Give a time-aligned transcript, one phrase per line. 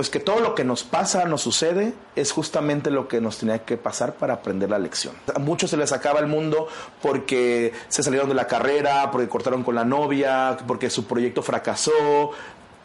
[0.00, 3.66] Pues que todo lo que nos pasa, nos sucede, es justamente lo que nos tenía
[3.66, 5.14] que pasar para aprender la lección.
[5.34, 6.68] A muchos se les acaba el mundo
[7.02, 12.30] porque se salieron de la carrera, porque cortaron con la novia, porque su proyecto fracasó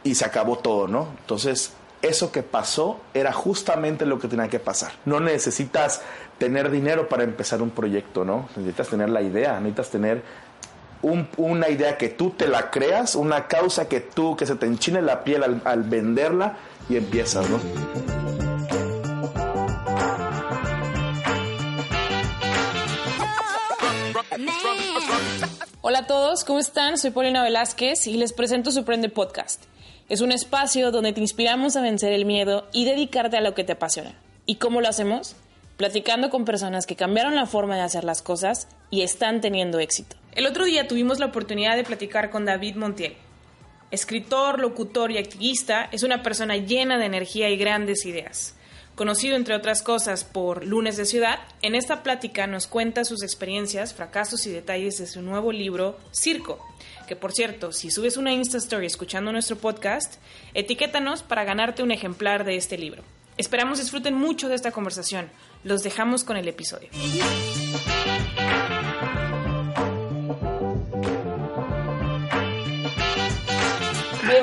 [0.03, 1.07] y se acabó todo, ¿no?
[1.21, 4.91] Entonces, eso que pasó era justamente lo que tenía que pasar.
[5.05, 6.01] No necesitas
[6.37, 8.49] tener dinero para empezar un proyecto, ¿no?
[8.57, 10.21] Necesitas tener la idea, necesitas tener
[11.37, 15.01] una idea que tú te la creas, una causa que tú, que se te enchine
[15.01, 16.57] la piel al, al venderla
[16.89, 17.59] y empiezas, ¿no?
[25.81, 26.97] Hola a todos, ¿cómo están?
[26.97, 29.63] Soy Paulina Velázquez y les presento Sorprende Podcast.
[30.09, 33.63] Es un espacio donde te inspiramos a vencer el miedo y dedicarte a lo que
[33.63, 34.15] te apasiona.
[34.45, 35.35] ¿Y cómo lo hacemos?
[35.77, 40.15] Platicando con personas que cambiaron la forma de hacer las cosas y están teniendo éxito.
[40.33, 43.15] El otro día tuvimos la oportunidad de platicar con David Montiel.
[43.95, 48.53] Escritor, locutor y activista, es una persona llena de energía y grandes ideas.
[48.93, 53.93] Conocido entre otras cosas por Lunes de Ciudad, en esta plática nos cuenta sus experiencias,
[53.93, 56.59] fracasos y detalles de su nuevo libro Circo,
[57.07, 60.15] que por cierto, si subes una Insta Story escuchando nuestro podcast,
[60.53, 63.01] etiquétanos para ganarte un ejemplar de este libro.
[63.37, 65.29] Esperamos disfruten mucho de esta conversación.
[65.63, 66.89] Los dejamos con el episodio.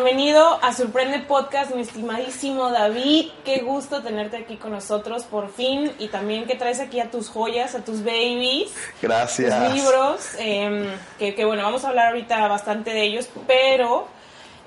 [0.05, 3.31] Bienvenido a Sorprende Podcast, mi estimadísimo David.
[3.45, 7.29] Qué gusto tenerte aquí con nosotros por fin y también que traes aquí a tus
[7.29, 8.75] joyas, a tus babies.
[9.01, 9.57] Gracias.
[9.57, 10.29] Tus libros,
[11.21, 14.09] que, que bueno, vamos a hablar ahorita bastante de ellos, pero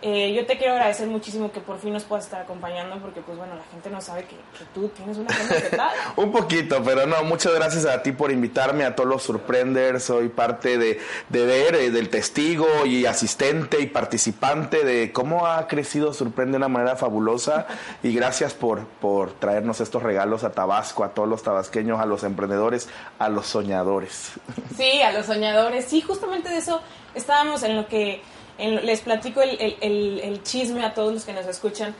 [0.02, 3.38] eh, yo te quiero agradecer muchísimo que por fin nos puedas estar acompañando porque pues
[3.38, 5.92] bueno, la gente no sabe que, que tú tienes una agenda.
[6.16, 10.30] Un poquito, pero no, muchas gracias a ti por invitarme, a todos los Surprenders, soy
[10.30, 16.14] parte de, de ver, eh, del testigo y asistente y participante de cómo ha crecido
[16.14, 17.68] Surprende de una manera fabulosa
[18.04, 22.24] y gracias por, por traernos estos regalos a Tabasco, a todos los tabasqueños, a los
[22.24, 22.90] emprendedores,
[23.20, 24.34] a los soñadores.
[24.76, 26.82] Sí, a los soñadores, sí, justamente de eso
[27.14, 28.22] estábamos en lo que
[28.58, 31.94] les platico el, el, el, chisme a todos los que nos escuchan,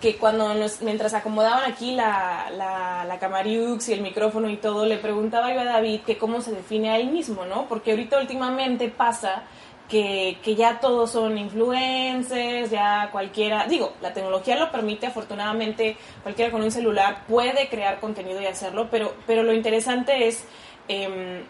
[0.00, 4.96] que cuando nos, mientras acomodaban aquí la, la, Camariux y el micrófono y todo, le
[4.96, 7.66] preguntaba yo a David que cómo se define a él mismo, ¿no?
[7.68, 9.42] Porque ahorita últimamente pasa
[9.88, 16.52] que, que, ya todos son influencers, ya cualquiera, digo, la tecnología lo permite, afortunadamente cualquiera
[16.52, 20.44] con un celular puede crear contenido y hacerlo, pero, pero lo interesante es,
[20.88, 21.42] eh,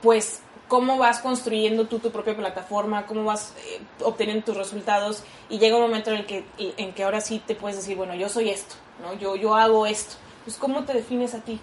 [0.00, 5.58] pues, cómo vas construyendo tú tu propia plataforma, cómo vas eh, obteniendo tus resultados y
[5.58, 8.28] llega un momento en el que, en que ahora sí te puedes decir, bueno, yo
[8.28, 9.12] soy esto, ¿no?
[9.14, 10.14] Yo, yo hago esto.
[10.44, 11.58] Pues, ¿cómo te defines a ti?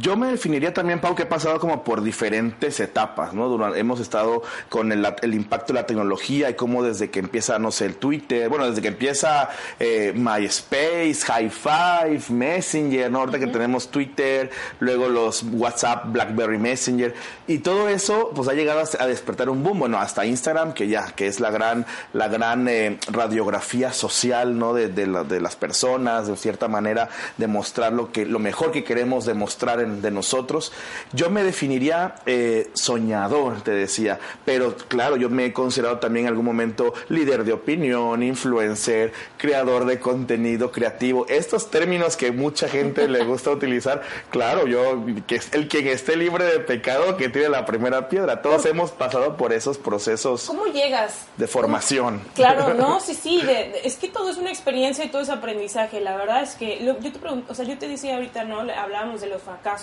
[0.00, 3.48] Yo me definiría también, Pau, que he pasado como por diferentes etapas, ¿no?
[3.48, 7.58] Durante, hemos estado con el, el, impacto de la tecnología y cómo desde que empieza,
[7.58, 9.48] no sé, el Twitter, bueno, desde que empieza
[9.78, 13.20] eh, MySpace, High Five, Messenger, ¿no?
[13.20, 17.14] Ahorita que tenemos Twitter, luego los WhatsApp, BlackBerry Messenger,
[17.46, 21.06] y todo eso, pues ha llegado a despertar un boom, bueno, hasta Instagram, que ya,
[21.12, 24.74] que es la gran, la gran eh, radiografía social, ¿no?
[24.74, 28.84] De, de, la, de las personas, de cierta manera, demostrar lo que, lo mejor que
[28.84, 30.72] queremos demostrar en de nosotros.
[31.12, 36.30] Yo me definiría eh, soñador, te decía, pero claro, yo me he considerado también en
[36.30, 41.26] algún momento líder de opinión, influencer, creador de contenido creativo.
[41.28, 46.44] Estos términos que mucha gente le gusta utilizar, claro, yo, que el quien esté libre
[46.44, 48.42] de pecado, que tiene la primera piedra.
[48.42, 50.44] Todos hemos pasado por esos procesos.
[50.46, 51.26] ¿Cómo llegas?
[51.36, 52.18] De formación.
[52.18, 52.34] ¿Cómo?
[52.34, 55.28] Claro, no, sí, sí, de, de, es que todo es una experiencia y todo es
[55.28, 56.00] aprendizaje.
[56.00, 58.60] La verdad es que lo, yo te pregunto, o sea, yo te decía ahorita, ¿no?
[58.60, 59.75] Hablábamos de los fracasos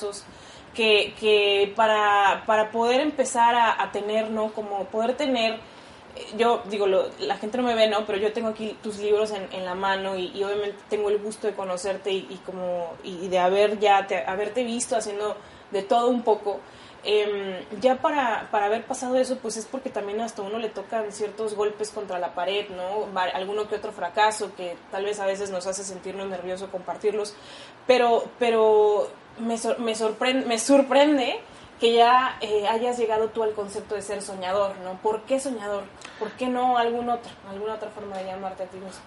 [0.74, 4.52] que, que para, para, poder empezar a, a, tener, ¿no?
[4.54, 5.60] Como poder tener,
[6.38, 8.06] yo digo, lo, la gente no me ve, ¿no?
[8.06, 11.20] Pero yo tengo aquí tus libros en, en la mano y, y, obviamente tengo el
[11.20, 15.36] gusto de conocerte y, y como, y de haber ya, te, haberte visto haciendo
[15.72, 16.60] de todo un poco.
[17.06, 21.12] Eh, ya para, para haber pasado eso, pues es porque también hasta uno le tocan
[21.12, 23.08] ciertos golpes contra la pared, ¿no?
[23.34, 27.36] Alguno que otro fracaso que tal vez a veces nos hace sentirnos nerviosos compartirlos,
[27.86, 29.10] pero, pero
[29.40, 31.40] me, sor me, sorprende, me sorprende
[31.80, 34.94] que ya eh, hayas llegado tú al concepto de ser soñador, ¿no?
[35.02, 35.84] ¿Por qué soñador?
[36.20, 39.02] ¿Por qué no algún otro, alguna otra forma de llamarte a ti mismo?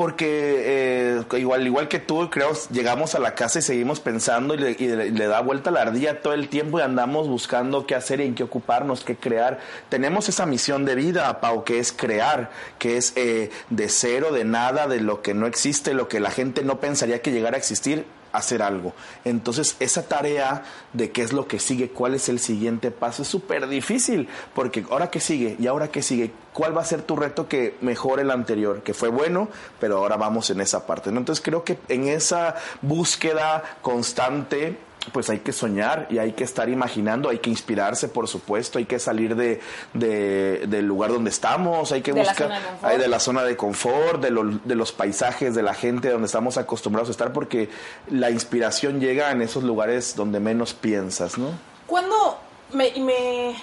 [0.00, 4.56] porque eh, igual igual que tú, creo, llegamos a la casa y seguimos pensando y
[4.56, 8.34] le, da vuelta la ardilla todo el tiempo y andamos buscando qué hacer y en
[8.34, 9.58] qué ocuparnos, qué crear.
[9.90, 14.46] Tenemos esa misión de vida, Pau, que es crear, que es eh, de cero, de
[14.46, 17.58] nada, de lo que no existe, lo que la gente no pensaría que llegara a
[17.58, 18.92] existir, hacer algo.
[19.24, 23.28] Entonces, esa tarea de qué es lo que sigue, cuál es el siguiente paso, es
[23.28, 27.16] súper difícil, porque ahora que sigue y ahora que sigue, ¿cuál va a ser tu
[27.16, 28.82] reto que mejore el anterior?
[28.82, 29.48] Que fue bueno,
[29.78, 31.10] pero ahora vamos en esa parte.
[31.10, 34.78] Entonces, creo que en esa búsqueda constante,
[35.12, 38.84] pues hay que soñar y hay que estar imaginando, hay que inspirarse, por supuesto, hay
[38.84, 39.60] que salir de,
[39.94, 42.50] del lugar donde estamos, hay que buscar
[42.98, 47.08] de la zona de confort, de, de los paisajes, de la gente donde estamos acostumbrados
[47.08, 47.70] a estar, porque
[48.10, 51.48] la inspiración llega en esos lugares donde menos piensas, ¿no?
[51.86, 52.38] Cuando
[52.72, 53.56] me, me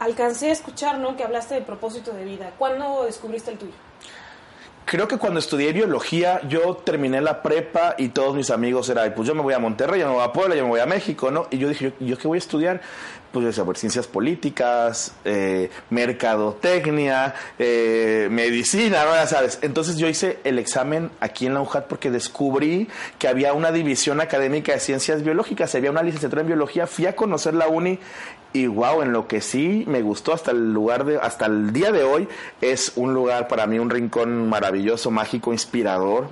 [0.00, 1.16] alcancé a escuchar, ¿no?
[1.16, 3.83] Que hablaste de propósito de vida, ¿cuándo descubriste el tuyo?
[4.84, 9.26] Creo que cuando estudié biología, yo terminé la prepa y todos mis amigos eran, pues
[9.26, 11.30] yo me voy a Monterrey, yo me voy a Puebla, yo me voy a México,
[11.30, 11.46] ¿no?
[11.50, 12.80] Y yo dije, ¿yo, qué voy a estudiar?
[13.34, 19.12] Pues yo decía, pues ciencias políticas, eh, mercadotecnia, eh, medicina, ¿no?
[19.12, 19.58] Ya sabes.
[19.62, 22.86] Entonces yo hice el examen aquí en la UJAT porque descubrí
[23.18, 27.16] que había una división académica de ciencias biológicas, había una licenciatura en biología, fui a
[27.16, 27.98] conocer la uni
[28.54, 31.90] y wow, en lo que sí me gustó hasta el lugar de, hasta el día
[31.90, 32.28] de hoy,
[32.60, 36.28] es un lugar para mí, un rincón maravilloso, mágico, inspirador,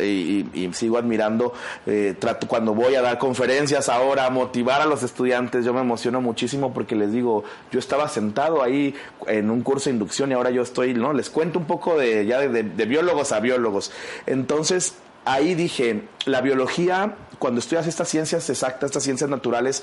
[0.00, 1.52] y, sigo admirando,
[1.86, 5.80] eh, trato cuando voy a dar conferencias ahora, a motivar a los estudiantes, yo me
[5.80, 8.94] emociono muchísimo porque les digo, yo estaba sentado ahí
[9.26, 11.12] en un curso de inducción y ahora yo estoy, ¿no?
[11.12, 13.92] Les cuento un poco de, ya de biólogos a biólogos.
[14.26, 14.94] Entonces,
[15.24, 19.82] ahí dije, la biología, cuando estudias estas ciencias exactas, estas ciencias naturales,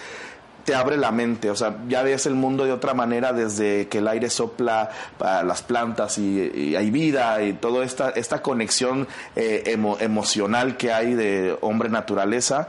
[0.63, 3.97] te abre la mente, o sea, ya ves el mundo de otra manera desde que
[3.97, 9.63] el aire sopla para las plantas y, hay vida y toda esta, esta conexión eh,
[9.99, 12.67] emocional que hay de hombre-naturaleza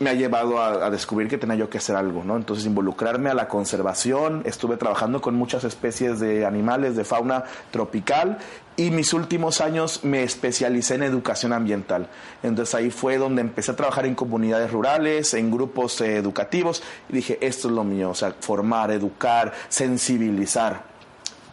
[0.00, 2.36] me ha llevado a, descubrir que tenía yo que hacer algo, ¿no?
[2.36, 8.38] Entonces involucrarme a la conservación, estuve trabajando con muchas especies de animales de fauna tropical
[8.76, 12.08] y mis últimos años me especialicé en educación ambiental.
[12.42, 17.12] Entonces ahí fue donde empecé a trabajar en comunidades rurales, en grupos eh, educativos y
[17.12, 20.82] dije, esto es lo mío, o sea, formar, educar, sensibilizar.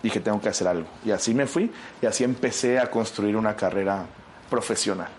[0.02, 0.88] Dije, tengo que hacer algo.
[1.04, 1.70] Y así me fui
[2.02, 4.06] y así empecé a construir una carrera
[4.50, 5.10] profesional.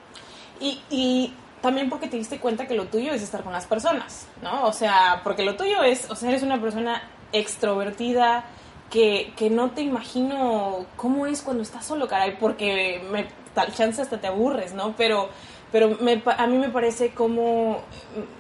[0.61, 4.27] Y, y también porque te diste cuenta que lo tuyo es estar con las personas,
[4.43, 4.67] ¿no?
[4.67, 7.03] O sea, porque lo tuyo es, o sea, eres una persona
[7.33, 8.45] extrovertida,
[8.91, 14.01] que, que no te imagino cómo es cuando estás solo, caray, porque me, tal chance
[14.01, 14.95] hasta te aburres, ¿no?
[14.97, 15.29] Pero
[15.71, 17.83] pero me, a mí me parece como,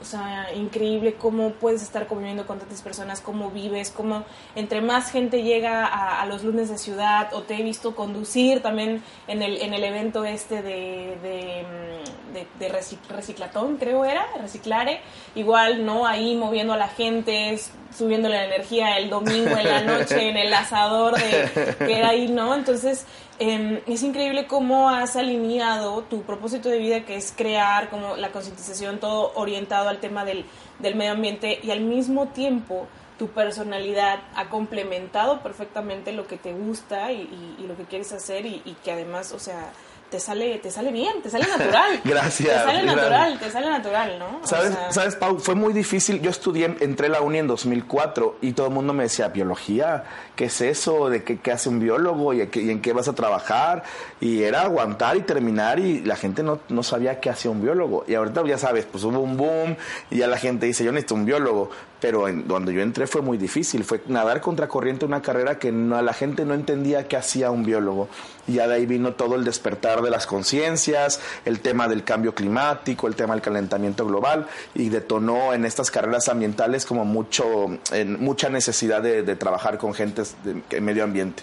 [0.01, 5.11] o sea, increíble cómo puedes estar conviviendo con tantas personas, cómo vives, cómo entre más
[5.11, 9.61] gente llega a, los lunes de ciudad, o te he visto conducir también en el,
[9.61, 15.01] en el evento este de, de, mm, reciclatón, creo era, reciclare,
[15.35, 16.07] igual, ¿no?
[16.07, 17.59] Ahí moviendo a la gente,
[17.97, 22.29] subiéndole la energía el domingo en la noche, en el asador de, que era ahí,
[22.29, 22.55] ¿no?
[22.55, 23.07] Entonces,
[23.41, 28.33] Em, es increíble cómo has alineado tu propósito de vida, que es crear como la
[28.33, 30.45] concientización, todo orientado al tema del,
[30.81, 36.53] del medio ambiente y al mismo tiempo tu personalidad ha complementado perfectamente lo que te
[36.53, 39.73] gusta y, lo que quieres hacer y, y, que además, o sea,
[40.11, 42.01] te sale, te sale bien, te sale natural.
[42.05, 42.49] Gracias.
[42.49, 44.41] Te sale natural, te sale natural, ¿no?
[44.45, 45.39] ¿Sabes, ¿Sabes, Pau?
[45.39, 46.21] Fue muy difícil.
[46.21, 50.05] Yo estudié, entré a la uni en 2004 y todo el mundo me decía, biología,
[50.35, 51.11] ¿qué es eso?
[51.11, 52.33] ¿De qué, qué hace un biólogo?
[52.33, 53.83] ¿Y, ¿Y, en qué vas a trabajar?
[54.21, 58.05] Y era aguantar y terminar y la gente no, no sabía qué hacía un biólogo.
[58.07, 59.77] Y ahorita ya sabes, pues hubo un boom
[60.11, 63.23] y ya la gente dice, yo necesito un biólogo pero en, cuando yo entré fue
[63.23, 67.17] muy difícil, fue nadar contra corriente una carrera que no, la gente no entendía qué
[67.17, 68.09] hacía un biólogo.
[68.47, 72.35] Y ya de ahí vino todo el despertar de las conciencias, el tema del cambio
[72.35, 77.45] climático, el tema del calentamiento global, y detonó en estas carreras ambientales como mucho,
[77.93, 81.43] en, mucha necesidad de, trabajar con gente de medio ambiente.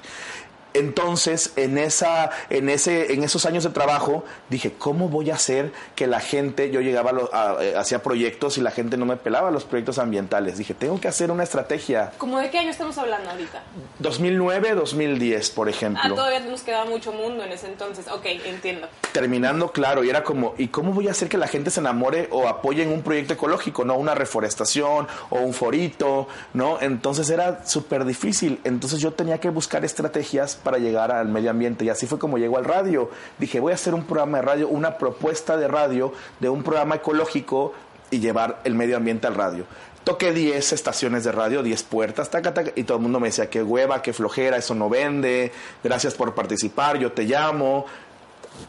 [0.76, 5.72] Entonces, en, esa, en, ese, en esos años de trabajo, dije, ¿cómo voy a hacer
[5.96, 9.52] que la gente, yo llegaba a, eh, hacía proyectos y la gente no me pelaba
[9.52, 10.58] los proyectos ambientales?
[10.58, 12.12] Dije, tengo que hacer una estrategia.
[12.18, 13.64] ¿Cómo de qué año estamos hablando ahorita?
[14.00, 16.02] 2009, 2010, por ejemplo.
[16.04, 18.08] Ah, todavía nos quedaba mucho mundo en ese entonces.
[18.10, 18.88] Ok, entiendo.
[19.14, 22.28] Terminando, claro, y era como, ¿y cómo voy a hacer que la gente se enamore
[22.32, 26.82] o apoye en un proyecto ecológico, no una reforestación o un forito, ¿no?
[26.82, 28.60] Entonces era súper difícil.
[28.64, 31.86] Entonces yo tenía que buscar estrategias para llegar al medio ambiente.
[31.86, 33.10] Y así fue como llegó al radio.
[33.38, 36.96] Dije, voy a hacer un programa de radio, una propuesta de radio de un programa
[36.96, 37.72] ecológico
[38.12, 39.66] y llevar el medio ambiente al radio.
[40.04, 43.50] Toqué 10 estaciones de radio, 10 puertas, taca, taca, y todo el mundo me decía,
[43.50, 45.52] qué hueva, qué flojera, eso no vende,
[45.84, 47.86] gracias por participar, yo te llamo.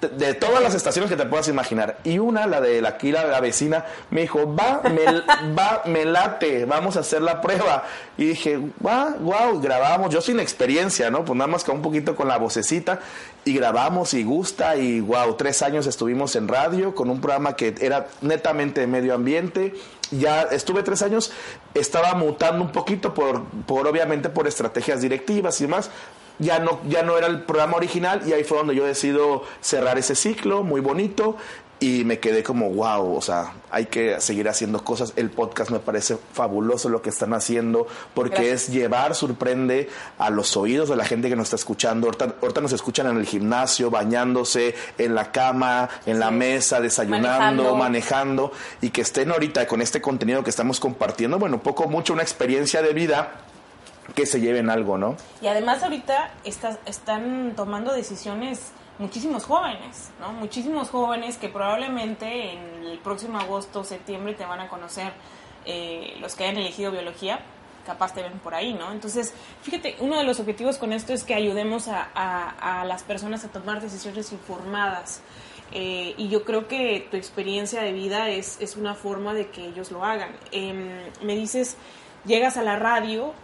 [0.00, 1.98] De, todas las estaciones que te puedas imaginar.
[2.04, 5.04] Y una, la de la, aquí la, vecina, me dijo, va, me,
[5.58, 7.84] va, me late, vamos a hacer la prueba.
[8.16, 11.24] Y dije, wow, wow, grabamos, yo sin experiencia, ¿no?
[11.24, 13.00] Pues nada más que un poquito con la vocecita
[13.44, 17.74] y grabamos y gusta y wow, tres años estuvimos en radio con un programa que
[17.80, 19.74] era netamente de medio ambiente.
[20.10, 21.32] Ya estuve tres años,
[21.74, 25.90] estaba mutando un poquito por, por obviamente por estrategias directivas y más,
[26.38, 29.98] ya no, ya no era el programa original y ahí fue donde yo decido cerrar
[29.98, 31.36] ese ciclo, muy bonito,
[31.78, 35.12] y me quedé como, wow, o sea, hay que seguir haciendo cosas.
[35.16, 40.56] El podcast me parece fabuloso lo que están haciendo, porque es llevar, sorprende a los
[40.56, 42.06] oídos de la gente que nos está escuchando.
[42.06, 48.52] Ahorita, nos escuchan en el gimnasio, bañándose, en la cama, en la mesa, desayunando, manejando.
[48.80, 52.80] y que estén ahorita con este contenido que estamos compartiendo, bueno, poco, mucho, una experiencia
[52.80, 53.42] de vida
[54.14, 55.16] que se lleven algo, ¿no?
[55.42, 60.32] Y además ahorita están tomando decisiones muchísimos jóvenes, ¿no?
[60.32, 65.12] Muchísimos jóvenes que probablemente en el próximo agosto, septiembre te van a conocer
[65.64, 67.40] eh, los que hayan elegido biología,
[67.84, 68.92] capaz te ven por ahí, ¿no?
[68.92, 73.48] Entonces, fíjate, uno de los objetivos con esto es que ayudemos a, las personas a
[73.48, 75.20] tomar decisiones informadas.
[75.72, 79.66] Eh, y yo creo que tu experiencia de vida es, es una forma de que
[79.66, 80.30] ellos lo hagan.
[80.52, 81.76] Em, me dices,
[82.24, 83.34] llegas a la radio,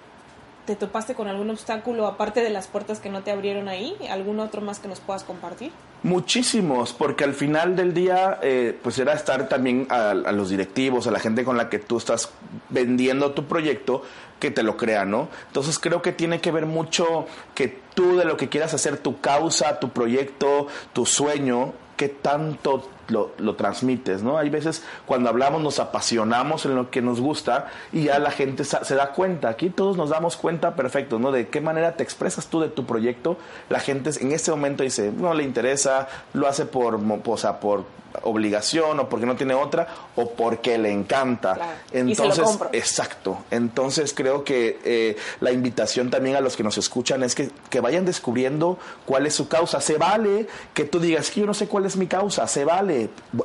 [0.67, 3.97] ¿Te topaste con algún obstáculo aparte de las puertas que no te abrieron ahí?
[4.09, 5.73] ¿Algún otro más que nos puedas compartir?
[6.05, 11.11] Muchísimos, porque al final del día, eh, pues era estar también a, los directivos, a
[11.11, 12.31] la gente con la que tú estás
[12.69, 14.03] vendiendo tu proyecto,
[14.39, 15.29] que te lo crea, ¿no?
[15.49, 17.27] Entonces creo que tiene que ver mucho
[17.57, 22.89] que tú de lo que quieras hacer, tu causa, tu proyecto, tu sueño, qué tanto
[23.09, 24.39] lo, lo, transmites, ¿no?
[24.39, 28.65] Hay veces cuando hablamos nos apasionamos en lo que nos gusta y ya la gente
[28.65, 31.33] se da cuenta, aquí todos nos damos cuenta perfecto, ¿no?
[31.33, 33.37] De qué manera te expresas tú de tu proyecto,
[33.69, 37.85] la gente en este momento dice, no le interesa, lo hace por, o sea, por
[38.23, 41.77] obligación o porque no tiene otra o porque le encanta.
[41.93, 43.39] Entonces, exacto.
[43.51, 47.81] Entonces creo que eh, la invitación también a los que nos escuchan es que, que,
[47.81, 49.81] vayan descubriendo cuál es su causa.
[49.81, 52.92] Se vale que tú digas que yo no sé cuál es mi causa, se vale,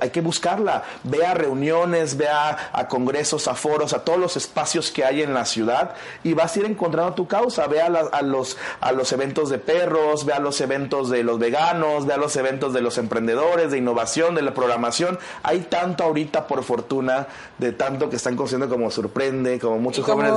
[0.02, 0.84] hay que buscarla.
[1.04, 5.34] Ve a reuniones, ve a, congresos, a foros, a todos los espacios que hay en
[5.34, 7.68] la ciudad y vas a ir encontrando tu causa.
[7.68, 11.40] Ve a, a los, a los eventos de perros, ve a los eventos de los
[11.40, 15.20] veganos, ve a los eventos de los emprendedores, de innovación, de la programación.
[15.44, 17.28] Hay tanto ahorita, por fortuna,
[17.58, 20.34] de tanto que están conociendo como sorprende, como muchos jóvenes,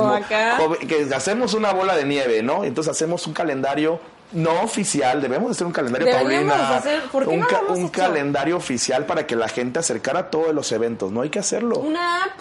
[0.87, 2.63] que hacemos una bola de nieve, ¿no?
[2.63, 3.99] Entonces hacemos un calendario
[4.31, 6.81] no oficial, debemos hacer un calendario, Paulina.
[7.13, 7.45] un,
[7.77, 11.21] un calendario oficial para que la gente acercara a todos los eventos, ¿no?
[11.21, 11.79] Hay que hacerlo.
[11.79, 12.31] Una app.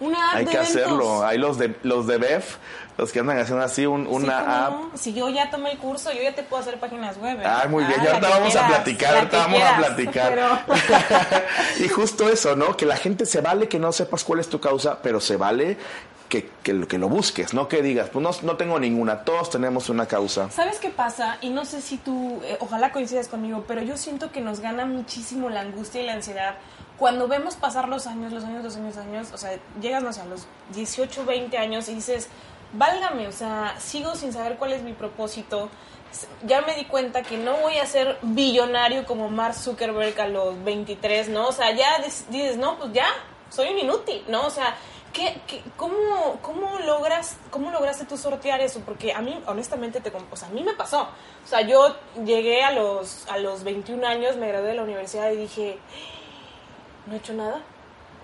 [0.00, 1.24] Una app Hay que hacerlo.
[1.24, 2.56] Hay los de los de BEF
[2.98, 4.74] los que andan haciendo así un, una app.
[4.94, 7.40] Si yo ya tomé el curso, yo ya te puedo hacer páginas web.
[7.40, 7.44] ¿eh?
[7.44, 10.66] Ah, muy bien, ya ahorita vamos a platicar, ahorita vamos a platicar.
[11.78, 12.76] y justo eso, ¿no?
[12.76, 15.78] Que la gente se vale que no sepas cuál es tu causa, pero se vale
[16.32, 19.90] que, que, que, lo busques, no que digas, pues no, no, tengo ninguna, todos tenemos
[19.90, 20.50] una causa.
[20.50, 21.36] ¿Sabes qué pasa?
[21.42, 24.86] Y no sé si tú, eh, ojalá coincidas conmigo, pero yo siento que nos gana
[24.86, 26.54] muchísimo la angustia y la ansiedad
[26.96, 30.12] cuando vemos pasar los años, los años, los años, los años, o sea, llegas, no
[30.14, 32.28] sé, a los 18, 20 años y dices,
[32.72, 35.68] válgame, o sea, sigo sin saber cuál es mi propósito.
[36.46, 40.62] Ya me di cuenta que no voy a ser billonario como Mark Zuckerberg a los
[40.64, 41.48] 23, ¿no?
[41.48, 41.98] O sea, ya
[42.30, 43.06] dices, no, pues ya,
[43.50, 44.46] soy un inútil, ¿no?
[44.46, 44.76] O sea,
[45.12, 45.40] ¿qué,
[45.76, 48.80] cómo, cómo, logras, ¿cómo lograste tú sortear eso?
[48.80, 51.02] Porque a mí, honestamente, te, o sea, a mí me pasó.
[51.02, 55.30] O sea, yo llegué a los, a los 21 años, me gradué de la universidad
[55.30, 55.78] y dije,
[57.06, 57.62] no he hecho nada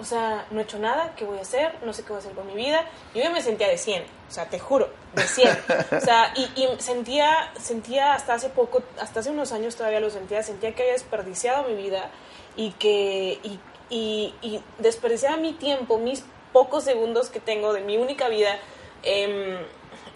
[0.00, 1.74] o sea, no he hecho nada, ¿qué voy a hacer?
[1.84, 2.84] No sé qué voy a hacer con mi vida.
[3.14, 5.58] Yo ya me sentía de 100, o sea, te juro, de 100.
[5.96, 10.42] O sea, y, sentía, sentía hasta hace poco, hasta hace unos años todavía lo sentía,
[10.44, 12.10] sentía que había desperdiciado mi vida
[12.54, 16.24] y que, y, y, desperdiciaba mi tiempo, mis
[16.58, 18.58] pocos segundos que tengo de mi única vida,
[19.04, 19.64] eh,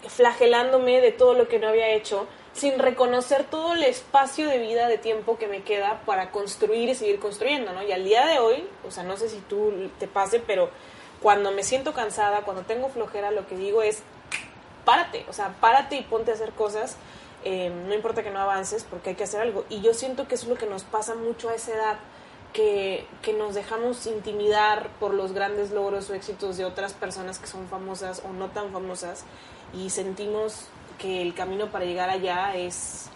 [0.09, 4.89] flagelándome de todo lo que no había hecho sin reconocer todo el espacio de vida,
[4.89, 7.81] de tiempo que me queda para construir y seguir construyendo, ¿no?
[7.81, 10.69] Y al día de hoy, o sea, no sé si tú te pase, pero
[11.21, 14.03] cuando me siento cansada, cuando tengo flojera, lo que digo es,
[14.83, 16.97] párate, o sea, párate y ponte a hacer cosas,
[17.45, 19.63] eh, no importa que no avances, porque hay que hacer algo.
[19.69, 21.99] Y yo siento que es lo que nos pasa mucho a esa edad,
[22.53, 27.47] que, que nos dejamos intimidar por los grandes logros o éxitos de otras personas que
[27.47, 29.25] son famosas o no tan famosas
[29.73, 30.67] y sentimos
[30.97, 33.09] que el camino para llegar allá es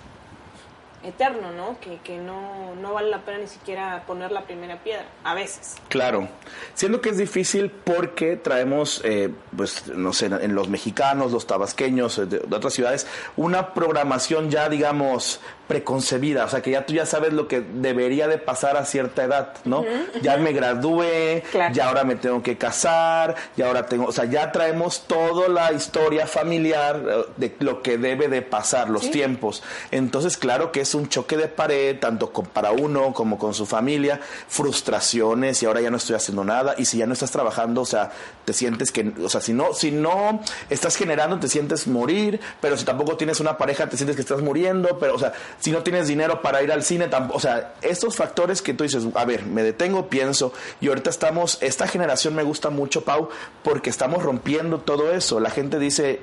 [1.03, 1.79] eterno, ¿no?
[1.79, 5.75] Que, que no, no, vale la pena ni siquiera poner la primera piedra, a veces.
[5.89, 6.27] Claro,
[6.73, 12.29] siendo que es difícil porque traemos, eh, pues, no sé, en los mexicanos, los tabasqueños,
[12.29, 17.33] de, otras ciudades, una programación ya, digamos, preconcebida, o sea, que ya tú ya sabes
[17.33, 19.83] lo que debería de pasar a cierta edad, ¿no?
[20.21, 21.43] Ya me gradué,
[21.73, 25.73] ya ahora me tengo que casar, ya ahora tengo, o sea, ya traemos toda la
[25.73, 29.61] historia familiar eh, de lo que debe de pasar, los tiempos.
[29.91, 34.19] Entonces, claro que es un choque de pared, tanto para uno como con su familia,
[34.47, 37.85] frustraciones y ahora ya no estoy haciendo nada y si ya no estás trabajando, o
[37.85, 38.11] sea,
[38.45, 42.77] te sientes que, o sea, si no, si no estás generando, te sientes morir, pero
[42.77, 45.83] si tampoco tienes una pareja, te sientes que estás muriendo, pero, o sea, si no
[45.83, 49.45] tienes dinero para ir al cine, o sea, estos factores que tú dices, a ver,
[49.45, 53.29] me detengo, pienso, y ahorita estamos, esta generación me gusta mucho, Pau,
[53.63, 55.39] porque estamos rompiendo todo eso.
[55.39, 56.21] La gente dice,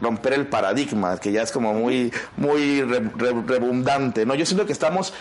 [0.00, 4.34] romper el paradigma, que ya es como muy, muy redundante, ¿no?
[4.34, 5.12] Yo siento que estamos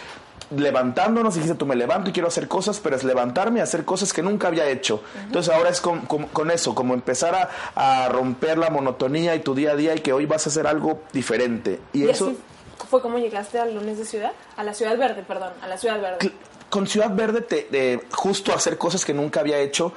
[0.56, 3.86] levantándonos y dice tú me levanto y quiero hacer cosas, pero es levantarme y hacer
[3.86, 5.02] cosas que nunca había hecho.
[5.26, 9.72] Entonces ahora es con, con, eso, como empezar a, romper la monotonía y tu día
[9.72, 11.80] a día y que hoy vas a hacer algo diferente.
[11.94, 12.34] Y, eso
[12.88, 16.02] fue como llegaste al lunes de ciudad, a la ciudad verde, perdón, a la ciudad
[16.02, 16.32] verde.
[16.70, 19.92] Con Ciudad Verde, te, justo hacer cosas que nunca había hecho,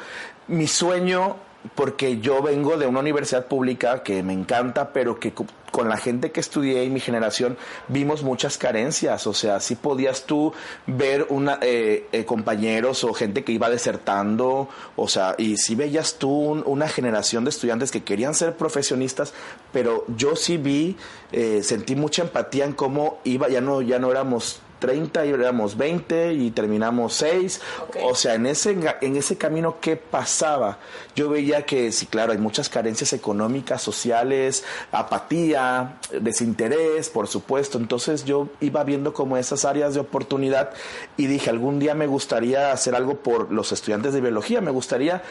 [0.48, 1.36] mi sueño
[1.74, 5.32] porque yo vengo de una universidad pública que me encanta, pero que
[5.74, 9.26] con la gente que estudié y mi generación vimos muchas carencias.
[9.26, 10.52] O sea, sí podías tú
[10.86, 16.14] ver una, eh, eh, compañeros o gente que iba desertando, o sea, y sí veías
[16.14, 19.34] tú una generación de estudiantes que querían ser profesionistas,
[19.72, 20.96] pero yo sí vi,
[21.32, 25.76] eh, sentí mucha empatía en cómo iba, ya no, ya no éramos 30 y éramos
[25.76, 27.60] 20 y terminamos 6.
[28.02, 30.78] O sea, en ese, en ese camino, ¿qué pasaba?
[31.14, 37.78] Yo veía que, sí, claro, hay muchas carencias económicas, sociales, apatía, desinterés, por supuesto.
[37.78, 40.70] Entonces yo iba viendo como esas áreas de oportunidad
[41.16, 44.60] y dije, algún día me gustaría hacer algo por los estudiantes de biología.
[44.60, 45.22] Me gustaría,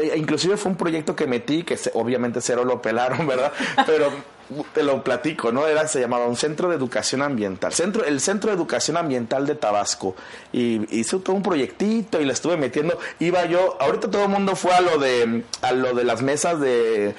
[0.00, 3.52] e inclusive fue un proyecto que metí, que obviamente cero lo pelaron, ¿verdad?
[3.86, 4.10] Pero
[4.72, 5.66] te lo platico, ¿no?
[5.66, 9.54] Era, se llamaba un centro de educación ambiental, centro, el centro de educación ambiental de
[9.54, 10.14] Tabasco.
[10.52, 12.98] Y hice todo un proyectito y le estuve metiendo.
[13.20, 16.60] Iba yo, ahorita todo el mundo fue a lo de, a lo de las mesas
[16.60, 17.14] de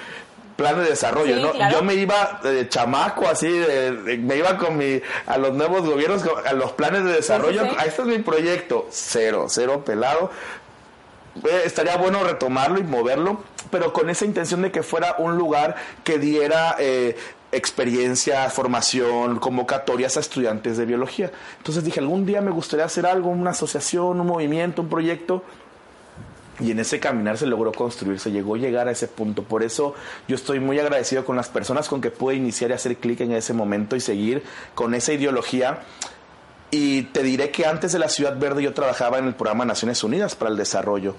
[0.56, 1.70] plan de desarrollo, ¿no?
[1.70, 6.52] Yo me iba de chamaco, así, me iba con mi, a los nuevos gobiernos, a
[6.52, 7.64] los planes de desarrollo.
[7.84, 10.30] este es mi proyecto, cero, cero pelado.
[11.36, 15.74] Eh, estaría bueno retomarlo y moverlo, pero con esa intención de que fuera un lugar
[16.04, 17.16] que diera eh,
[17.50, 21.32] experiencia, formación, convocatorias a estudiantes de biología.
[21.58, 25.42] Entonces dije, algún día me gustaría hacer algo, una asociación, un movimiento, un proyecto.
[26.60, 29.42] Y en ese caminar se logró construir, se llegó a llegar a ese punto.
[29.42, 29.96] Por eso
[30.28, 33.32] yo estoy muy agradecido con las personas con que pude iniciar y hacer clic en
[33.32, 34.44] ese momento y seguir
[34.76, 35.80] con esa ideología
[36.74, 40.02] y te diré que antes de la Ciudad Verde yo trabajaba en el programa Naciones
[40.02, 41.14] Unidas para el Desarrollo.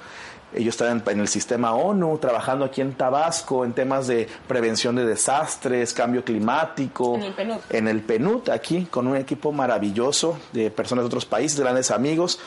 [0.54, 5.06] Yo estaba en, el sistema ONU, trabajando aquí en Tabasco en temas de prevención de
[5.06, 7.16] desastres, cambio climático.
[7.16, 7.58] En el PNUD.
[7.70, 12.38] En el PNUD, aquí, con un equipo maravilloso de personas de otros países, grandes amigos.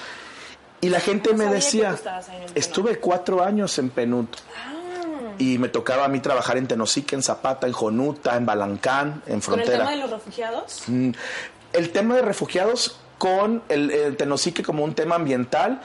[0.83, 1.97] Y la gente me decía,
[2.55, 4.27] estuve cuatro años en PNUD.
[4.55, 4.75] Ah.
[5.39, 9.41] Y me tocaba a mí trabajar en Tenosique, en Zapata, en Jonuta, en Balancán, en
[9.41, 9.79] Frontera.
[9.79, 10.83] ¿Con el tema de los refugiados?
[10.89, 11.11] Mm,
[11.73, 15.81] el tema de refugiados con el, Tenosique como un tema ambiental,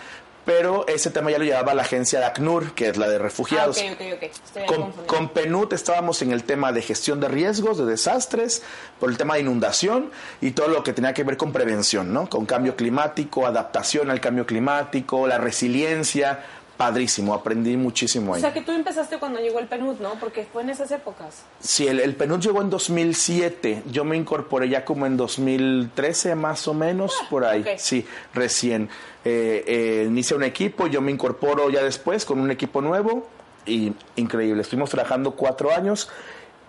[0.45, 3.81] pero ese tema ya lo llevaba la agencia de ACNUR, que es la de refugiados.
[3.81, 8.61] Ah, con, con, PNUD estábamos en el tema de gestión de riesgos, de desastres,
[8.99, 12.29] por el tema de inundación y todo lo que tenía que ver con prevención, ¿no?
[12.29, 16.43] Con cambio climático, adaptación al cambio climático, la resiliencia,
[16.77, 18.39] padrísimo, aprendí muchísimo ahí.
[18.39, 20.13] O sea que tú empezaste cuando llegó el PNUD, ¿no?
[20.19, 21.43] Porque fue en esas épocas.
[21.59, 26.67] Sí, el, el PNUD llegó en 2007, yo me incorporé ya como en 2013 más
[26.67, 28.89] o menos, ah, por ahí, sí, recién.
[29.25, 33.27] Eh, eh, inicié un equipo, yo me incorporo ya después con un equipo nuevo
[33.65, 36.09] y increíble, estuvimos trabajando cuatro años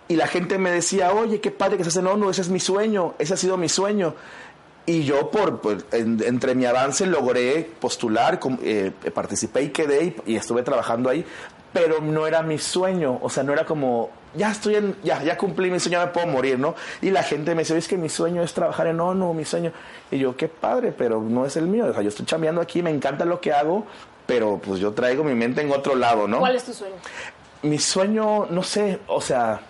[0.06, 2.50] y la gente me decía, oye, qué padre que se hace en ONU, ese es
[2.50, 4.14] mi sueño, ese ha sido mi sueño.
[4.86, 10.62] Y yo, por, pues, entre mi avance, logré postular, eh, participé y quedé y, estuve
[10.62, 11.24] trabajando ahí,
[11.72, 15.38] pero no era mi sueño, o sea, no era como, ya estoy en, ya, ya
[15.38, 16.74] cumplí mi sueño, ya me puedo morir, ¿no?
[17.00, 19.72] Y la gente me dice, es que mi sueño es trabajar en ONU, mi sueño.
[20.10, 22.82] Y yo, qué padre, pero no es el mío, o sea, yo estoy chambeando aquí,
[22.82, 23.86] me encanta lo que hago,
[24.26, 26.40] pero pues yo traigo mi mente en otro lado, ¿no?
[26.40, 26.96] ¿Cuál es tu sueño?
[27.62, 29.62] Mi sueño, no sé, o sea,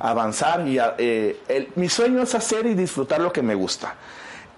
[0.00, 3.94] avanzar y eh, mi sueño es hacer y disfrutar lo que me gusta.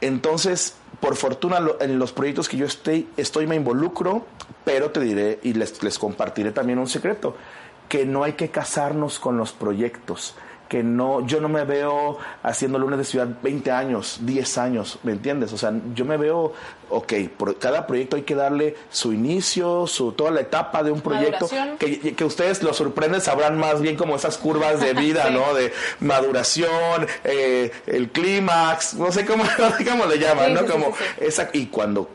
[0.00, 4.26] Entonces, por fortuna, en los proyectos que yo estoy, estoy me involucro,
[4.64, 7.36] pero te diré y les, les compartiré también un secreto,
[7.88, 10.34] que no hay que casarnos con los proyectos
[10.70, 15.11] que no, yo no me veo haciendo lunes de ciudad 20 años, 10 años, ¿me
[15.11, 15.52] entiendes?
[15.52, 16.52] O sea, yo me veo,
[16.88, 21.00] ok, por cada proyecto hay que darle su inicio, su toda la etapa de un
[21.00, 25.54] proyecto, que, que, ustedes lo sorprenden, sabrán más bien como esas curvas de vida, ¿no?
[25.54, 29.42] De maduración, eh, el clímax, no sé cómo,
[29.90, 30.66] cómo le llaman, ¿no?
[30.66, 32.09] como esa, y cuando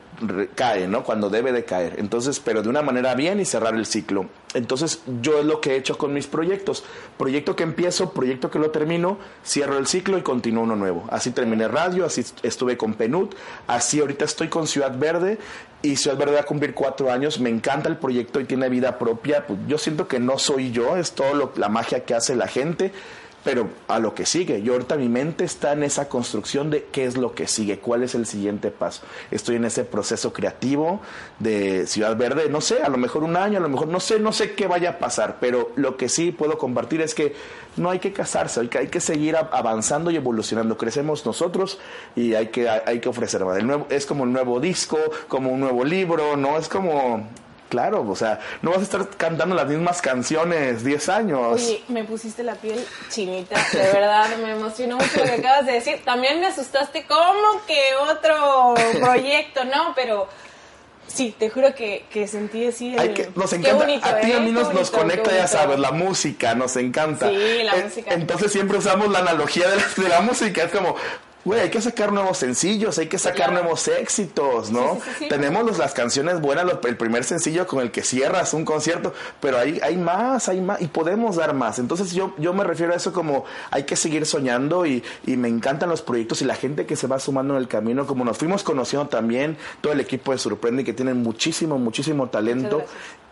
[0.55, 1.03] cae, ¿no?
[1.03, 1.95] Cuando debe de caer.
[1.97, 4.27] Entonces, pero de una manera bien y cerrar el ciclo.
[4.53, 6.83] Entonces, yo es lo que he hecho con mis proyectos.
[7.17, 11.05] Proyecto que empiezo, proyecto que lo termino, cierro el ciclo y continúo uno nuevo.
[11.09, 13.35] Así terminé radio, así estuve con Penut,
[13.67, 15.37] así ahorita estoy con Ciudad Verde
[15.81, 17.39] y Ciudad Verde va a cumplir cuatro años.
[17.39, 19.45] Me encanta el proyecto y tiene vida propia.
[19.45, 22.47] Pues, yo siento que no soy yo, es todo lo, la magia que hace la
[22.47, 22.91] gente
[23.45, 24.63] pero a lo que sigue.
[24.63, 28.01] Yo ahorita mi mente está en esa construcción de qué es lo que sigue, cuál
[28.01, 29.03] es el siguiente paso.
[29.29, 30.99] Estoy en ese proceso creativo
[31.37, 34.19] de Ciudad Verde, no sé, a lo mejor un año, a lo mejor no sé,
[34.19, 37.35] no sé qué vaya a pasar, pero lo que sí puedo compartir es que
[37.77, 40.75] no hay que casarse, hay que, hay que seguir avanzando y evolucionando.
[40.75, 41.77] Crecemos nosotros
[42.15, 43.59] y hay que, hay que ofrecer más.
[43.89, 46.57] Es como un nuevo disco, como un nuevo libro, ¿no?
[46.57, 47.27] Es como
[47.75, 51.61] Claro, o sea, no vas a estar cantando las mismas canciones 10 años.
[51.61, 55.73] Oye, me pusiste la piel chinita, de verdad, me emocionó mucho lo que acabas de
[55.73, 55.99] decir.
[56.05, 59.91] También me asustaste como que otro proyecto, ¿no?
[59.93, 60.29] Pero
[61.05, 63.13] sí, te juro que, que sentí así el...
[63.13, 64.53] que, nos encanta, a ti a mí ¿eh?
[64.53, 67.27] nos, nos conecta, ya sabes, la música, nos encanta.
[67.27, 68.13] Sí, la música.
[68.13, 70.95] Entonces siempre usamos la analogía de la, de la música, es como,
[71.45, 74.99] güey, hay que sacar nuevos sencillos, hay que sacar nuevos éxitos, ¿no?
[75.29, 79.79] Tenemos las canciones buenas, el primer sencillo con el que cierras un concierto, pero hay,
[79.83, 81.77] hay más, hay más, y podemos dar más.
[81.77, 85.47] Entonces yo, yo me refiero a eso como hay que seguir soñando y, y me
[85.47, 88.37] encantan los proyectos y la gente que se va sumando en el camino, como nos
[88.37, 92.83] fuimos conociendo también, todo el equipo de Sorprende que tienen muchísimo, muchísimo talento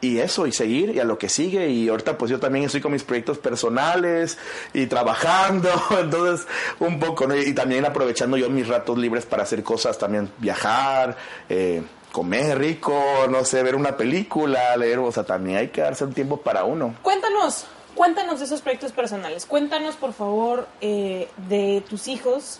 [0.03, 1.69] y eso, y seguir, y a lo que sigue.
[1.69, 4.37] Y ahorita pues yo también estoy con mis proyectos personales
[4.73, 6.45] y trabajando, entonces
[6.79, 7.35] un poco, ¿no?
[7.35, 11.15] Y también aprovechando yo mis ratos libres para hacer cosas, también viajar,
[11.47, 16.03] eh, comer rico, no sé, ver una película, leer, o sea, también hay que darse
[16.03, 16.95] un tiempo para uno.
[17.01, 19.45] Cuéntanos, cuéntanos de esos proyectos personales.
[19.45, 22.59] Cuéntanos, por favor, eh, de tus hijos,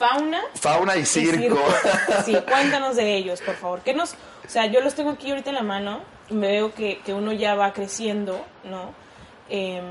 [0.00, 0.40] fauna.
[0.54, 1.58] Fauna y circo.
[2.24, 3.80] Sí, cuéntanos de ellos, por favor.
[3.80, 7.00] ¿Qué nos, o sea, yo los tengo aquí ahorita en la mano me veo que,
[7.04, 8.94] que uno ya va creciendo, ¿no?
[9.48, 9.82] Em,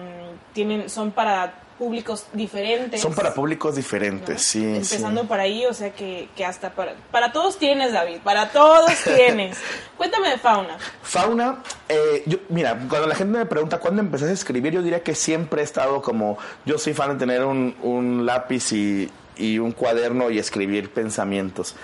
[0.54, 3.02] tienen, son para públicos diferentes.
[3.02, 4.64] Son para públicos diferentes, sí.
[4.64, 8.92] Empezando por ahí, o sea que, que hasta para, para todos tienes, David, para todos
[9.04, 9.58] tienes.
[9.98, 10.78] Cuéntame de Fauna.
[11.02, 15.04] Fauna, eh, yo, mira, cuando la gente me pregunta cuándo empezaste a escribir, yo diría
[15.04, 19.60] que siempre he estado como, yo soy fan de tener un, un lápiz y, y
[19.60, 21.76] un cuaderno y escribir pensamientos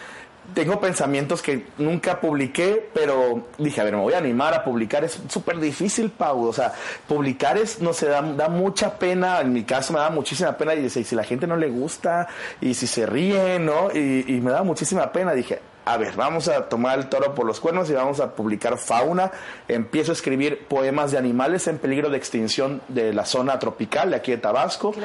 [0.54, 5.04] tengo pensamientos que nunca publiqué, pero dije, a ver, me voy a animar a publicar.
[5.04, 6.46] Es súper difícil, Pau.
[6.46, 6.74] O sea,
[7.08, 9.42] publicar es, no sé, da, da, mucha pena.
[9.42, 10.76] En mi caso me da muchísima pena.
[10.76, 12.28] Y dice, si la gente no le gusta,
[12.62, 13.90] y si se ríe, ¿no?
[13.94, 15.34] Y, y me da muchísima pena.
[15.34, 18.78] Dije, a ver, vamos a tomar el toro por los cuernos y vamos a publicar
[18.78, 19.32] fauna.
[19.68, 24.16] Empiezo a escribir poemas de animales en peligro de extinción de la zona tropical de
[24.16, 24.96] aquí de Tabasco.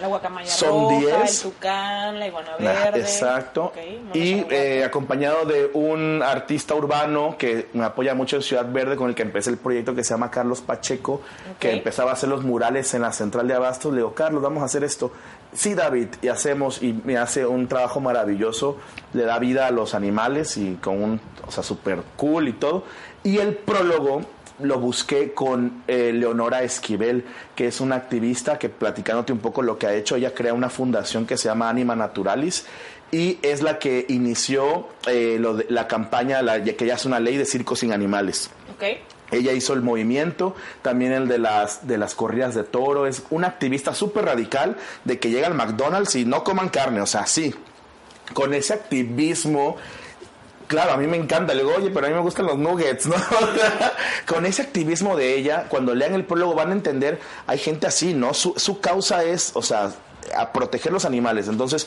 [0.00, 1.44] La guacamaya Son 10.
[1.44, 3.00] El tucán, la iguana verde.
[3.00, 3.74] exacto.
[4.14, 9.10] y eh, acompañado de un artista urbano que me apoya mucho en Ciudad Verde, con
[9.10, 11.20] el que empecé el proyecto que se llama Carlos Pacheco,
[11.58, 13.92] que empezaba a hacer los murales en la central de Abastos.
[13.92, 15.12] Le digo, Carlos, vamos a hacer esto
[15.52, 18.78] sí, David, y hacemos, y me hace un trabajo maravilloso,
[19.12, 22.84] le da vida a los animales y con un, o sea, súper cool y todo.
[23.22, 24.22] Y el prólogo
[24.60, 29.78] lo busqué con eh, Leonora Esquivel, que es una activista que platicándote un poco lo
[29.78, 32.66] que ha hecho, ella crea una fundación que se llama Anima Naturalis
[33.10, 37.20] y es la que inició eh, lo de, la campaña, la, que ya es una
[37.20, 38.50] ley de circos sin animales.
[38.76, 39.00] Okay.
[39.32, 43.06] Ella hizo el movimiento, también el de las, de las corridas de toro.
[43.06, 47.06] Es una activista súper radical de que llega al McDonald's y no coman carne, o
[47.06, 47.54] sea, sí.
[48.34, 49.76] Con ese activismo
[50.72, 51.52] claro, a mí me encanta.
[51.52, 53.14] Le digo, oye, pero a mí me gustan los nuggets, ¿no?
[54.26, 58.14] Con ese activismo de ella, cuando lean el prólogo van a entender, hay gente así,
[58.14, 58.32] ¿no?
[58.32, 59.92] Su, su causa es, o sea,
[60.34, 61.48] a proteger los animales.
[61.48, 61.86] Entonces,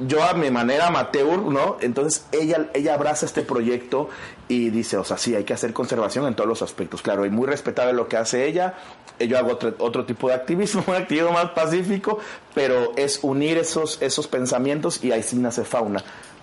[0.00, 1.76] yo a mi manera amateur, ¿no?
[1.80, 4.08] Entonces ella, ella abraza este proyecto
[4.48, 7.02] y dice, o sea, sí, hay que hacer conservación en todos los aspectos.
[7.02, 8.74] Claro, y muy respetable lo que hace ella.
[9.18, 12.18] Yo hago otro, otro tipo de activismo, un activismo más pacífico,
[12.54, 16.02] pero es unir esos, esos pensamientos y ahí sí nace fauna.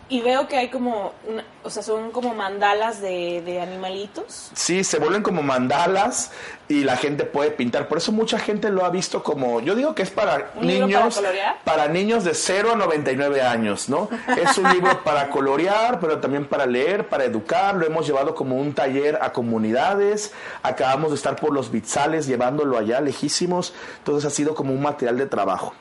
[0.10, 4.52] Y veo que hay como, una, o sea, son como mandalas de, de, animalitos.
[4.54, 6.32] Sí, se vuelven como mandalas
[6.70, 7.90] y la gente puede pintar.
[7.90, 11.60] Por eso mucha gente lo ha visto como, yo digo que es para niños, para,
[11.66, 14.08] para, niños de 0 a 99 años, ¿no?
[14.38, 17.76] Es un libro para colorear, pero también para leer, para educar.
[17.76, 20.32] Lo hemos llevado como un taller a comunidades.
[20.64, 23.74] Acabamos de estar por los Bitzales llevándolo allá lejísimos.
[23.98, 25.74] Entonces ha sido como un material de trabajo.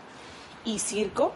[0.65, 1.33] ¿Y circo?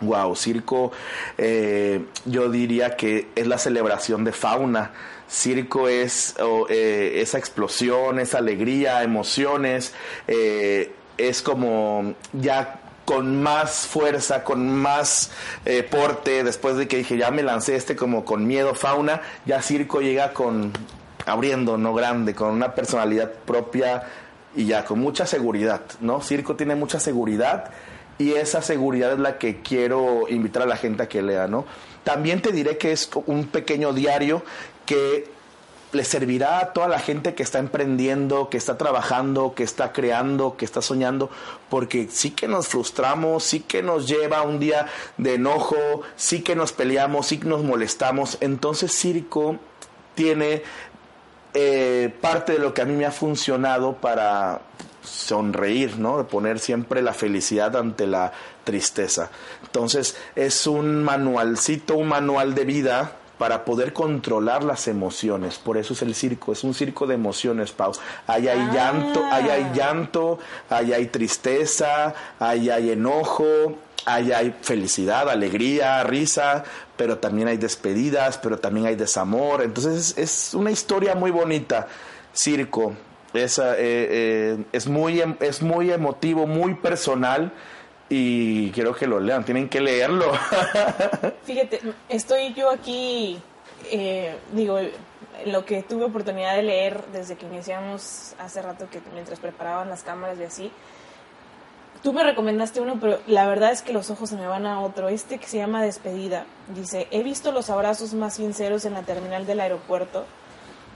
[0.00, 0.92] Wow, circo,
[1.36, 4.92] eh, yo diría que es la celebración de fauna.
[5.28, 6.34] Circo es
[6.70, 9.92] eh, esa explosión, esa alegría, emociones,
[10.26, 15.30] eh, es como ya con más fuerza, con más
[15.90, 20.00] porte, después de que dije, ya me lancé este como con miedo fauna, ya circo
[20.00, 20.72] llega con
[21.26, 24.04] abriendo, no grande, con una personalidad propia
[24.54, 26.22] y ya con mucha seguridad, ¿no?
[26.22, 27.70] Circo tiene mucha seguridad
[28.20, 31.64] y esa seguridad es la que quiero invitar a la gente a que lea, ¿no?
[32.04, 34.42] También te diré que es un pequeño diario
[34.84, 35.26] que
[35.92, 40.58] le servirá a toda la gente que está emprendiendo, que está trabajando, que está creando,
[40.58, 41.30] que está soñando,
[41.70, 46.54] porque sí que nos frustramos, sí que nos lleva un día de enojo, sí que
[46.54, 48.36] nos peleamos, sí que nos molestamos.
[48.42, 49.56] Entonces Circo
[50.14, 50.62] tiene
[51.54, 54.60] eh, parte de lo que a mí me ha funcionado para
[55.02, 56.18] sonreír, ¿no?
[56.18, 58.32] De poner siempre la felicidad ante la
[58.64, 59.30] tristeza.
[59.62, 65.56] Entonces, es un manualcito, un manual de vida para poder controlar las emociones.
[65.56, 67.92] Por eso es el circo, es un circo de emociones, Pau.
[68.26, 75.30] Ahí hay llanto, ahí hay llanto, ahí hay tristeza, ahí hay enojo, ahí hay felicidad,
[75.30, 76.64] alegría, risa,
[76.98, 79.62] pero también hay despedidas, pero también hay desamor.
[79.62, 81.88] Entonces es una historia muy bonita,
[82.34, 82.92] circo,
[83.34, 87.52] esa, eh, eh, es, muy, em, es muy emotivo, muy personal
[88.08, 90.32] y quiero que lo lean, tienen que leerlo.
[91.44, 93.40] Fíjate, estoy yo aquí,
[93.90, 94.78] eh, digo,
[95.46, 100.02] lo que tuve oportunidad de leer desde que iniciamos hace rato, que mientras preparaban las
[100.02, 100.72] cámaras y así,
[102.02, 104.80] tú me recomendaste uno, pero la verdad es que los ojos se me van a
[104.80, 106.46] otro, este que se llama Despedida.
[106.74, 110.26] Dice, he visto los abrazos más sinceros en la terminal del aeropuerto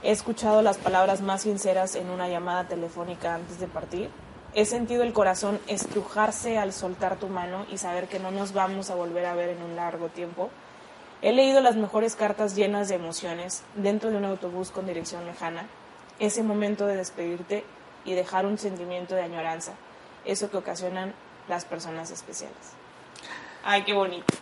[0.05, 4.11] He escuchado las palabras más sinceras en una llamada telefónica antes de partir.
[4.53, 8.91] He sentido el corazón estrujarse al soltar tu mano y saber que no nos vamos
[8.91, 10.51] a volver a ver en un largo tiempo.
[11.23, 15.65] He leído las mejores cartas llenas de emociones dentro de un autobús con dirección lejana.
[16.19, 17.65] Ese momento de despedirte
[18.05, 19.71] y dejar un sentimiento de añoranza.
[20.23, 21.15] Eso que ocasionan
[21.47, 22.75] las personas especiales.
[23.63, 24.35] Ay, qué bonito.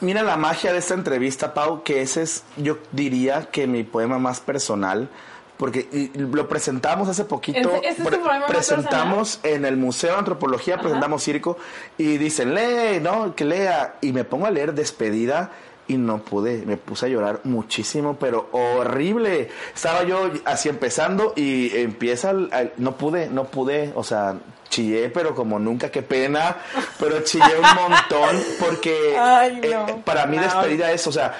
[0.00, 4.18] Mira la magia de esta entrevista, Pau, que ese es, yo diría que mi poema
[4.18, 5.08] más personal,
[5.56, 7.72] porque lo presentamos hace poquito.
[7.82, 8.08] ¿Este es
[8.48, 11.56] presentamos en el Museo de Antropología, presentamos circo,
[11.98, 13.36] y dicen, lee, ¿no?
[13.36, 13.94] Que lea.
[14.00, 15.52] Y me pongo a leer despedida
[15.86, 19.50] y no pude, me puse a llorar muchísimo, pero horrible.
[19.74, 22.32] Estaba yo así empezando y empieza,
[22.76, 24.36] no pude, no pude, o sea,
[24.72, 26.56] chillé, pero como nunca, qué pena,
[26.98, 29.14] pero chillé un montón porque
[29.62, 31.34] eh, para mí despedida es, o sea,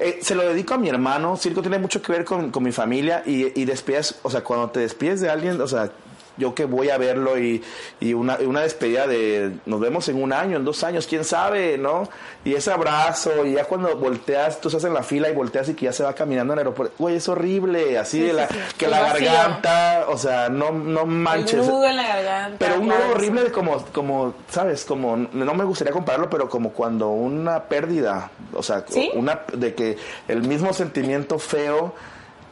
[0.00, 2.72] eh, se lo dedico a mi hermano, Circo tiene mucho que ver con, con mi
[2.72, 5.90] familia y, y despidas, o sea, cuando te despides de alguien, o sea,
[6.38, 7.62] yo que voy a verlo y,
[8.00, 11.76] y una, una, despedida de nos vemos en un año, en dos años, quién sabe,
[11.76, 12.08] ¿no?
[12.44, 15.74] Y ese abrazo, y ya cuando volteas, tú estás en la fila y volteas y
[15.74, 18.86] que ya se va caminando en el aeropuerto, güey, es horrible, así de la, que
[18.86, 21.66] la garganta, o sea, no, no manches.
[21.66, 22.56] nudo en la garganta.
[22.58, 24.84] Pero un nudo horrible de como, como, ¿sabes?
[24.84, 29.96] Como, no me gustaría compararlo, pero como cuando una pérdida, o sea, una, de que
[30.28, 31.94] el mismo sentimiento feo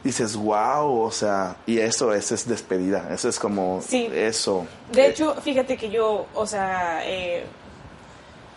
[0.03, 4.65] dices, wow, o sea, y eso, eso es despedida, eso es como eso.
[4.91, 7.45] De hecho, fíjate que yo, o sea, eh,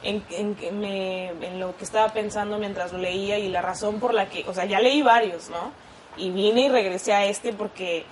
[0.03, 4.15] en, en, me, en, lo que estaba pensando mientras lo leía y la razón por
[4.15, 5.73] la que, o sea, ya leí varios, ¿no?
[6.17, 8.05] Y vine y regresé a este porque,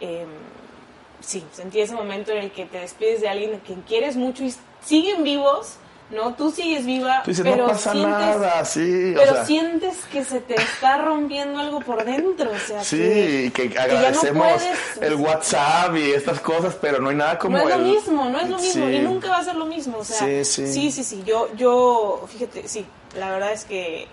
[0.00, 0.26] eh,
[1.20, 4.44] sí, sentí ese momento en el que te despides de alguien a quien quieres mucho
[4.44, 5.78] y siguen vivos
[6.10, 10.54] no, tú sigues viva, pero no pasa sientes, nada, sí, pero sientes que se te
[10.54, 14.62] está rompiendo algo por dentro, o sea, sí, que, que agradecemos
[15.00, 18.38] el WhatsApp y estas cosas, pero no hay nada como no es lo mismo, no
[18.38, 20.90] es lo mismo y nunca va a ser lo mismo, o sea, sí, sí, sí,
[20.90, 22.84] sí, sí yo, yo, fíjate, sí,
[23.16, 24.06] la verdad es que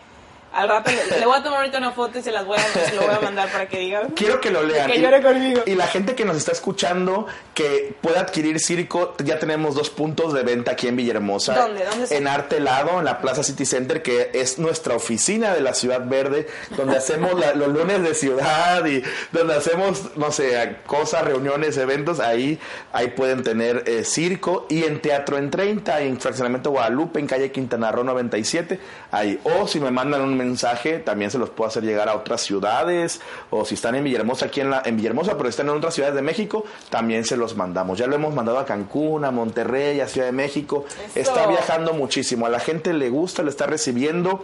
[0.54, 2.94] al rato le, voy a tomar ahorita una foto y se las voy a, se
[2.96, 4.10] lo voy a mandar para que digan.
[4.10, 4.92] Quiero que lo lean.
[4.92, 5.62] Que llore conmigo.
[5.66, 10.34] Y la gente que nos está escuchando, que pueda adquirir Circo, ya tenemos dos puntos
[10.34, 11.56] de venta aquí en Villahermosa.
[11.56, 11.86] ¿Dónde?
[11.86, 15.74] ¿Dónde En Arte Lado, en la Plaza City Center, que es nuestra oficina de la
[15.74, 21.78] Ciudad Verde, donde hacemos los lunes de ciudad y donde hacemos, no sé, cosas, reuniones,
[21.78, 22.20] eventos.
[22.20, 22.60] Ahí,
[22.92, 24.66] ahí pueden tener eh, Circo.
[24.70, 28.80] Y en Teatro en 30, en Fraccionamiento Guadalupe, en calle Quintana Roo 97.
[29.12, 29.40] Ahí.
[29.44, 33.22] O si me mandan un mensaje, también se los puedo hacer llegar a otras ciudades,
[33.50, 36.16] o si están en Villahermosa, aquí en, la, en Villahermosa, pero están en otras ciudades
[36.16, 37.98] de México, también se los mandamos.
[37.98, 40.86] Ya lo hemos mandado a Cancún, a Monterrey, a Ciudad de México.
[41.16, 44.44] Está viajando muchísimo, a la gente le gusta, le está recibiendo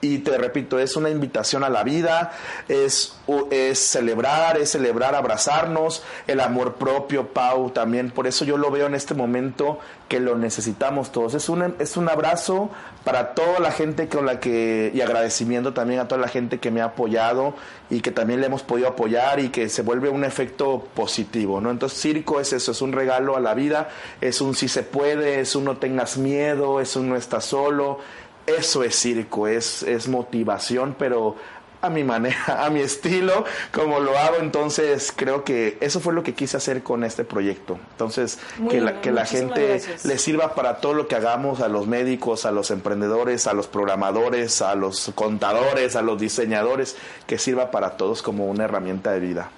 [0.00, 2.32] y te repito, es una invitación a la vida,
[2.68, 3.16] es,
[3.50, 8.12] es celebrar, es celebrar, abrazarnos, el amor propio, Pau, también.
[8.12, 11.34] Por eso yo lo veo en este momento que lo necesitamos todos.
[11.34, 12.70] Es un, es un abrazo
[13.02, 16.70] para toda la gente con la que, y agradecimiento también a toda la gente que
[16.70, 17.54] me ha apoyado
[17.90, 21.72] y que también le hemos podido apoyar y que se vuelve un efecto positivo, ¿no?
[21.72, 23.88] Entonces, circo es eso, es un regalo a la vida,
[24.20, 27.98] es un si se puede, es un no tengas miedo, es un no estás solo
[28.56, 31.36] eso es circo, es, es motivación, pero
[31.80, 34.36] a mi manera, a mi estilo, como lo hago.
[34.40, 37.78] Entonces, creo que eso fue lo que quise hacer con este proyecto.
[37.92, 38.38] Entonces,
[38.70, 42.46] que la, que la gente le sirva para todo lo que hagamos, a los médicos,
[42.46, 47.96] a los emprendedores, a los programadores, a los contadores, a los diseñadores, que sirva para
[47.96, 49.50] todos como una herramienta de vida.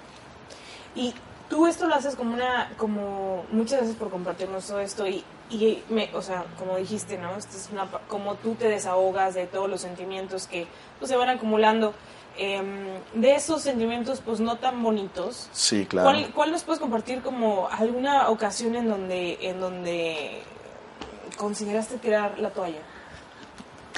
[0.95, 1.13] Y
[1.49, 5.83] tú esto lo haces como una, como muchas veces por compartirnos todo esto y y
[5.89, 7.35] me, o sea, como dijiste, ¿no?
[7.35, 10.65] Esto es una, como tú te desahogas de todos los sentimientos que
[10.99, 11.93] pues, se van acumulando.
[12.37, 15.49] Em, de esos sentimientos, pues no tan bonitos.
[15.51, 16.09] Sí, claro.
[16.09, 20.41] ¿Cuál, ¿Cuál, nos puedes compartir como alguna ocasión en donde, en donde
[21.37, 22.79] consideraste tirar la toalla?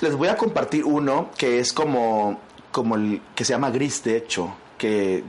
[0.01, 2.39] Les voy a compartir uno que es como,
[2.71, 4.55] como el que se llama gris, de hecho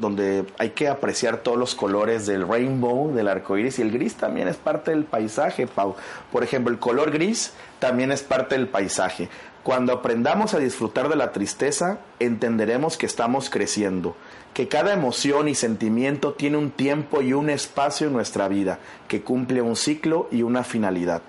[0.01, 4.15] donde hay que apreciar todos los colores del rainbow, del arco iris, y el gris
[4.15, 5.95] también es parte del paisaje, Pau.
[6.33, 9.29] Por ejemplo, el color gris también es parte del paisaje.
[9.63, 14.15] Cuando aprendamos a disfrutar de la tristeza, entenderemos que estamos creciendo,
[14.53, 19.23] que cada emoción y sentimiento tiene un tiempo y un espacio en nuestra vida, que
[19.23, 21.23] cumple un ciclo y una finalidad.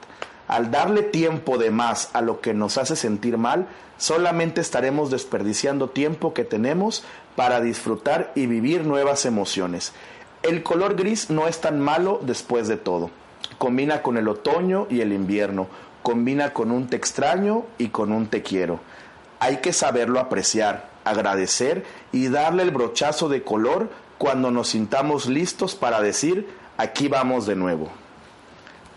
[0.47, 5.89] Al darle tiempo de más a lo que nos hace sentir mal, solamente estaremos desperdiciando
[5.89, 7.03] tiempo que tenemos
[7.36, 9.93] para disfrutar y vivir nuevas emociones.
[10.43, 13.10] El color gris no es tan malo después de todo.
[13.58, 15.67] Combina con el otoño y el invierno,
[16.04, 18.80] combina con un te extraño y con un te quiero.
[19.39, 25.76] Hay que saberlo apreciar, agradecer y darle el brochazo de color cuando nos sintamos listos
[25.76, 27.89] para decir, aquí vamos de nuevo.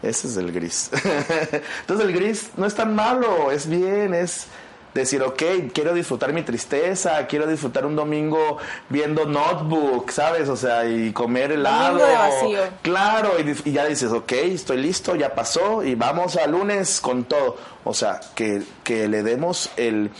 [0.02, 0.90] Ese es el gris.
[1.80, 4.46] Entonces el gris no es tan malo, es bien, es
[4.94, 10.48] decir, ok, quiero disfrutar mi tristeza, quiero disfrutar un domingo viendo Notebook, ¿sabes?
[10.48, 11.98] O sea, y comer helado.
[11.98, 12.60] de vacío.
[12.82, 17.56] Claro, y, ya dices, ok, estoy listo, ya pasó y vamos a lunes con todo.
[17.84, 20.10] O sea, que, que le demos el,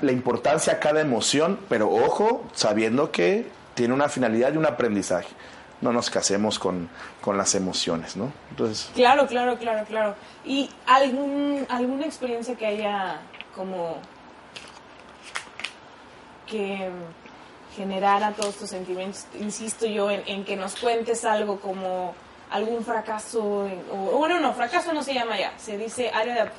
[0.00, 5.28] la importancia a cada emoción, pero ojo, sabiendo que tiene una finalidad y un aprendizaje.
[5.80, 6.88] No nos casemos con,
[7.20, 8.32] con las emociones, ¿no?
[8.50, 8.90] Entonces...
[8.94, 10.14] Claro, claro, claro, claro.
[10.44, 13.20] ¿Y algún, alguna experiencia que haya
[13.54, 13.96] como
[16.46, 16.90] que
[17.76, 19.26] generara todos estos sentimientos.
[19.40, 22.14] Insisto yo en, que nos cuentes algo como
[22.50, 23.66] algún fracaso,
[24.12, 26.50] bueno, no, fracaso no se llama ya, se dice área de,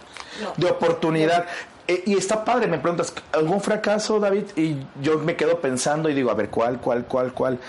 [0.57, 1.45] de oportunidad.
[1.87, 4.45] Eh, y está padre, me preguntas, ¿algún fracaso, David?
[4.55, 7.59] Y yo me quedo pensando y digo, a ver, ¿cuál, cuál, cuál, cuál?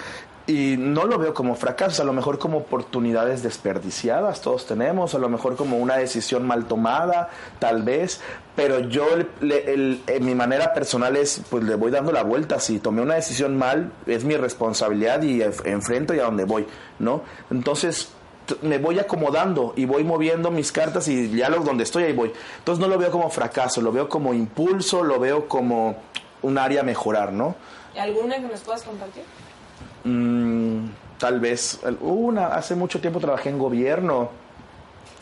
[0.46, 5.18] Y no lo veo como fracasos, a lo mejor como oportunidades desperdiciadas, todos tenemos, a
[5.18, 8.20] lo mejor como una decisión mal tomada, tal vez,
[8.54, 9.06] pero yo
[9.40, 13.56] en mi manera personal es, pues le voy dando la vuelta, si tomé una decisión
[13.56, 16.66] mal, es mi responsabilidad y enfrento y a donde voy,
[16.98, 17.22] ¿no?
[17.50, 18.10] Entonces
[18.60, 22.30] me voy acomodando y voy moviendo mis cartas y ya lo, donde estoy ahí voy.
[22.58, 25.96] Entonces no lo veo como fracaso, lo veo como impulso, lo veo como
[26.42, 27.56] un área a mejorar, ¿no?
[27.98, 29.22] ¿Alguna que nos puedas compartir?
[30.04, 30.86] Mm,
[31.18, 34.30] tal vez, una, hace mucho tiempo trabajé en gobierno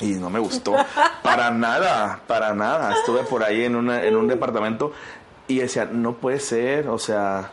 [0.00, 0.74] y no me gustó
[1.22, 2.94] para nada, para nada.
[2.94, 4.92] Estuve por ahí en, una, en un departamento
[5.48, 7.52] y decía, no puede ser, o sea,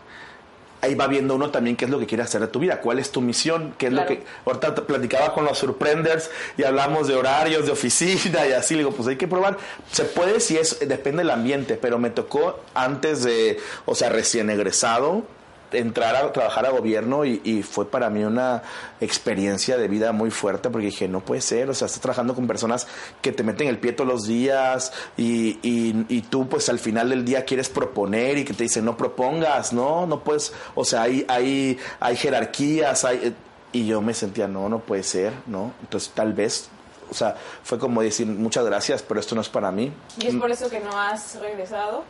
[0.82, 3.00] ahí va viendo uno también qué es lo que quiere hacer de tu vida, cuál
[3.00, 4.24] es tu misión, qué es lo que...
[4.46, 8.92] Ahorita platicaba con los surprenders y hablamos de horarios, de oficina y así, le digo,
[8.92, 9.58] pues hay que probar.
[9.92, 14.50] Se puede si es, depende del ambiente, pero me tocó antes de, o sea, recién
[14.50, 15.24] egresado,
[15.72, 18.64] entrar a trabajar a gobierno y, fue para mí una
[19.02, 22.48] experiencia de vida muy fuerte porque dije, no puede ser, o sea, estás trabajando con
[22.48, 22.88] personas
[23.22, 27.26] que te meten el pie todos los días y, y, tú pues al final del
[27.26, 31.26] día quieres proponer y que te dicen, no propongas, no, no puedes, o sea, hay,
[31.28, 33.36] hay, hay jerarquías, hay,
[33.72, 35.74] y yo me sentía, no, no puede ser, ¿no?
[35.82, 36.70] Entonces tal vez
[37.10, 39.92] o sea, fue como decir muchas gracias, pero esto no es para mí.
[40.20, 42.04] ¿Y es por eso que no has regresado?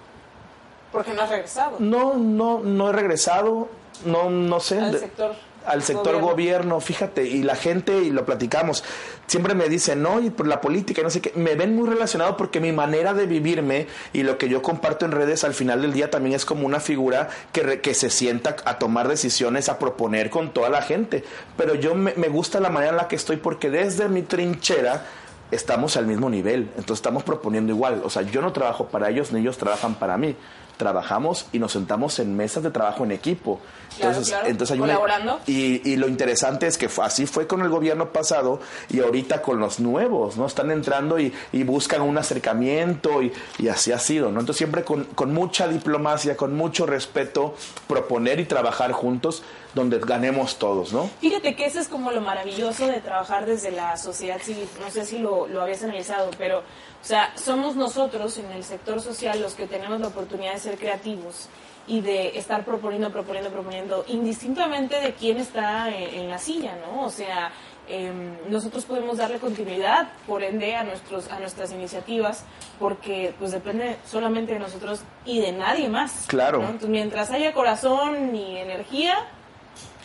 [0.91, 1.77] Porque no has regresado.
[1.79, 3.69] No, no, no he regresado.
[4.05, 4.79] no, no sé.
[4.79, 6.79] Al sector al sector gobierno.
[6.79, 8.83] fíjate, y la gente, y lo platicamos,
[9.27, 12.37] siempre me dicen, no, y por la política, no sé qué, me ven muy relacionado
[12.37, 15.93] porque mi manera de vivirme y lo que yo comparto en redes al final del
[15.93, 20.29] día también es como una figura que, que se sienta a tomar decisiones, a proponer
[20.29, 21.23] con toda la gente.
[21.57, 25.05] Pero yo me, me gusta la manera en la que estoy porque desde mi trinchera,
[25.51, 28.01] estamos al mismo nivel, entonces estamos proponiendo igual.
[28.03, 30.35] O sea, yo no trabajo para ellos, ni ellos trabajan para mí
[30.79, 33.59] trabajamos y nos sentamos en mesas de trabajo en equipo.
[33.97, 35.41] Entonces, entonces hay Colaborando.
[35.45, 39.59] y, y, lo interesante es que así fue con el gobierno pasado y ahorita con
[39.59, 40.45] los nuevos, ¿no?
[40.45, 44.39] Están entrando y, y buscan un acercamiento y, y, así ha sido, ¿no?
[44.39, 47.55] Entonces siempre con, con mucha diplomacia, con mucho respeto,
[47.85, 49.43] proponer y trabajar juntos
[49.75, 51.09] donde ganemos todos, ¿no?
[51.19, 54.67] Fíjate que eso es como lo maravilloso de trabajar desde la sociedad civil.
[54.79, 56.63] No sé si lo, lo habías analizado, pero
[57.01, 60.77] o sea, somos nosotros en el sector social los que tenemos la oportunidad de ser
[60.77, 61.47] creativos
[61.87, 67.05] y de estar proponiendo, proponiendo, proponiendo, indistintamente de quién está en, la silla, ¿no?
[67.05, 67.51] O sea,
[67.87, 72.43] em, nosotros podemos darle continuidad, por ende, a, nuestros, a nuestras iniciativas,
[72.77, 76.25] porque pues depende solamente de nosotros y de nadie más.
[76.27, 76.59] Claro.
[76.59, 79.27] Entonces, mientras haya corazón y energía,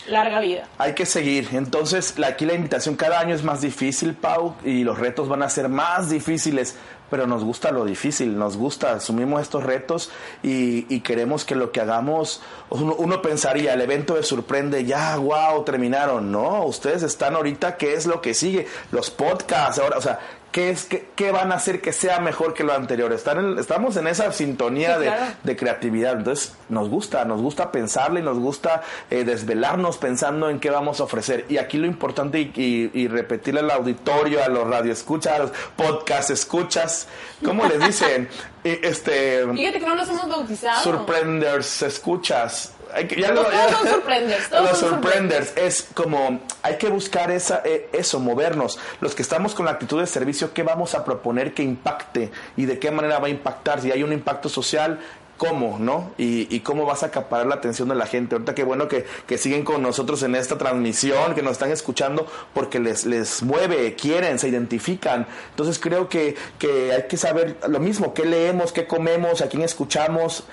[0.07, 0.67] larga vida.
[0.77, 1.49] Hay que seguir.
[1.53, 5.49] Entonces, aquí la invitación cada año es más difícil, Pau, y los retos van a
[5.49, 6.75] ser más difíciles,
[7.09, 11.81] pero nos gusta lo difícil, nos gusta, asumimos estos retos y, queremos que lo que
[11.81, 16.31] hagamos, uno, pensaría, el evento de sorprende, ya, wow, terminaron.
[16.31, 18.67] No, ustedes están ahorita, ¿qué es lo que sigue?
[18.91, 20.19] Los podcasts, ahora, o sea,
[20.55, 23.11] ¿Qué, es, qué, van a hacer que sea mejor que lo anterior?
[23.11, 26.13] Están estamos en esa sintonía de, creatividad.
[26.13, 31.03] Entonces, nos gusta, nos gusta pensarle, nos gusta eh, desvelarnos pensando en qué vamos a
[31.03, 31.45] ofrecer.
[31.49, 37.09] Y aquí lo importante y, repetirle al auditorio, a los radioescuchas, a los podcast escuchas,
[37.43, 38.29] ¿cómo les dicen?
[38.63, 40.81] este, Fíjate que no nos hemos bautizado.
[40.83, 42.74] Surprenders, escuchas
[43.17, 44.51] ya lo, todos son sorprenders.
[44.51, 48.79] los sorprenders es como hay que buscar esa, eh, eso, movernos.
[49.01, 52.65] Los que estamos con la actitud de servicio, ¿qué vamos a proponer que impacte y
[52.65, 53.81] de qué manera va a impactar?
[53.81, 54.99] Si hay un impacto social,
[55.37, 56.13] cómo, ¿no?
[56.17, 58.35] Y, cómo vas a acaparar la atención de la gente.
[58.35, 62.25] Ahorita qué bueno que, que, siguen con nosotros en esta transmisión, que nos están escuchando
[62.53, 65.27] porque les, les mueve, quieren, se identifican.
[65.49, 69.63] Entonces creo que, que hay que saber lo mismo, qué leemos, qué comemos, a quién
[69.63, 70.45] escuchamos,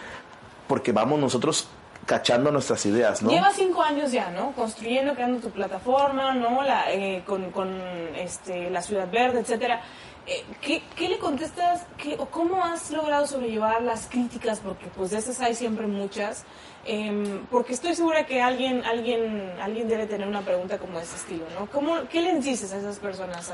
[0.66, 1.68] porque vamos nosotros
[2.06, 3.30] cachando nuestras ideas, ¿no?
[3.30, 4.52] Lleva cinco años ya, ¿no?
[4.52, 6.62] Construyendo, creando tu plataforma, ¿no?
[6.62, 7.80] La, eh, con, con
[8.16, 9.80] este, la Ciudad Verde, etcétera.
[10.26, 11.84] Eh, ¿qué, ¿qué, le contestas?
[12.18, 14.60] ¿O cómo has logrado sobrellevar las críticas?
[14.60, 16.44] Porque pues de esas hay siempre muchas.
[16.84, 21.16] Em, porque estoy segura que alguien, alguien, alguien debe tener una pregunta como de ese
[21.16, 21.66] estilo, ¿no?
[21.70, 23.52] ¿Cómo, ¿Qué le dices a esas personas?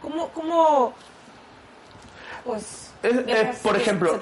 [0.00, 0.94] ¿Cómo, cómo,
[2.44, 4.18] pues eh, por ejemplo,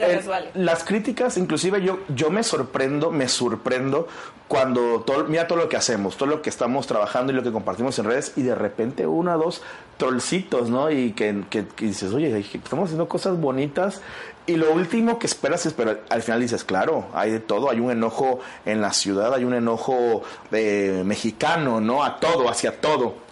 [0.55, 4.07] las críticas, inclusive yo, yo me sorprendo, me sorprendo
[4.49, 7.53] cuando todo, mira todo lo que hacemos, todo lo que estamos trabajando y lo que
[7.53, 9.63] compartimos en redes y de repente uno o dos
[9.97, 10.91] trollcitos, ¿no?
[10.91, 14.03] Y que, que, dices, oye, estamos haciendo cosas bonitas
[14.47, 17.81] y lo último que esperas es, pero al final dices, claro, hay de todo, hay
[17.81, 20.23] un enojo en la ciudad, hay un enojo
[20.53, 22.05] eh, mexicano, ¿no?
[22.05, 23.26] A todo, hacia todo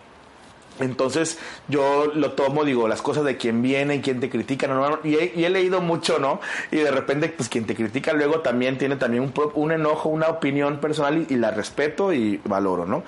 [0.81, 5.17] entonces yo lo tomo, digo, las cosas de quien viene, quien te critica, no, y,
[5.17, 6.41] he, leído mucho, ¿no?
[6.71, 10.29] Y de repente, pues quien te critica luego también tiene también un, un enojo, una
[10.29, 13.05] opinión personal y, la respeto y valoro, ¿no?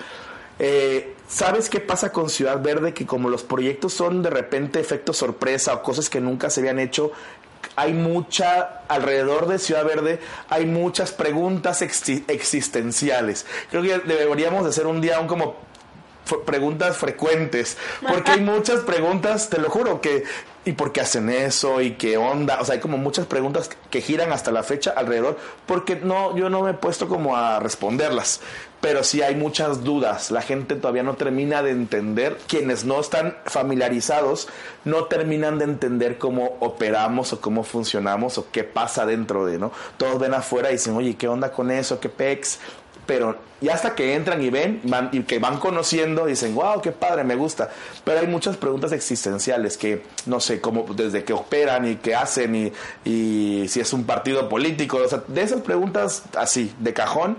[0.58, 2.94] Eh, ¿Sabes qué pasa con Ciudad Verde?
[2.94, 6.78] Que como los proyectos son de repente efectos sorpresa o cosas que nunca se habían
[6.78, 7.12] hecho,
[7.74, 13.44] hay mucha, alrededor de Ciudad Verde, hay muchas preguntas existenciales.
[13.70, 15.56] Creo que deberíamos hacer un día un como
[16.44, 20.24] preguntas frecuentes, porque hay muchas preguntas, te lo juro, que
[20.66, 21.80] ¿y por qué hacen eso?
[21.80, 22.60] ¿Y qué onda?
[22.60, 26.50] O sea, hay como muchas preguntas que giran hasta la fecha alrededor, porque no, yo
[26.50, 28.40] no me he puesto como a responderlas,
[28.80, 30.32] pero sí hay muchas dudas.
[30.32, 34.48] La gente todavía no termina de entender, quienes no están familiarizados,
[34.84, 39.70] no terminan de entender cómo operamos o cómo funcionamos o qué pasa dentro de, ¿no?
[39.96, 42.00] Todos ven afuera y dicen, oye, ¿qué onda con eso?
[42.00, 42.58] ¿Qué pex?
[43.06, 46.92] Pero ya hasta que entran y ven van, y que van conociendo dicen, wow, qué
[46.92, 47.70] padre, me gusta.
[48.04, 52.54] Pero hay muchas preguntas existenciales que no sé cómo, desde que operan y qué hacen
[52.54, 52.72] y,
[53.04, 57.38] y si es un partido político, o sea, de esas preguntas así, de cajón,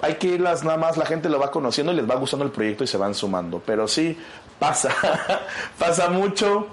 [0.00, 2.52] hay que irlas nada más, la gente lo va conociendo y les va gustando el
[2.52, 3.62] proyecto y se van sumando.
[3.64, 4.16] Pero sí,
[4.58, 4.94] pasa,
[5.78, 6.68] pasa mucho.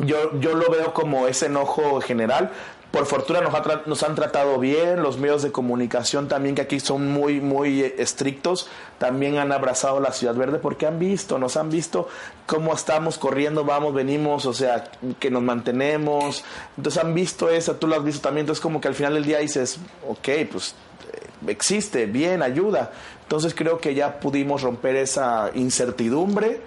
[0.00, 2.52] Yo, yo lo veo como ese enojo general,
[2.90, 3.52] por fortuna nos,
[3.86, 7.96] nos, han tratado bien, los medios de comunicación también que aquí son muy, muy eh,
[7.98, 8.68] estrictos,
[8.98, 12.08] también han abrazado la Ciudad Verde porque han visto, nos han visto
[12.46, 14.84] cómo estamos corriendo, vamos, venimos, o sea,
[15.18, 16.44] que nos mantenemos,
[16.76, 19.24] entonces han visto eso, tú lo has visto también, entonces como que al final del
[19.24, 19.78] día dices,
[20.08, 20.74] ok, pues
[21.46, 22.92] existe, bien, ayuda.
[23.22, 26.60] Entonces creo que ya pudimos romper esa incertidumbre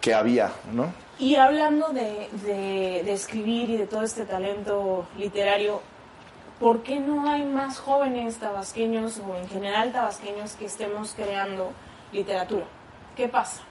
[0.00, 1.03] que había, ¿no?
[1.18, 5.80] Y hablando de, de, escribir y de todo este talento literario,
[6.58, 11.70] ¿por qué no hay más jóvenes tabasqueños o en general tabasqueños que estemos creando
[12.12, 12.64] literatura?
[13.16, 13.62] ¿Qué pasa?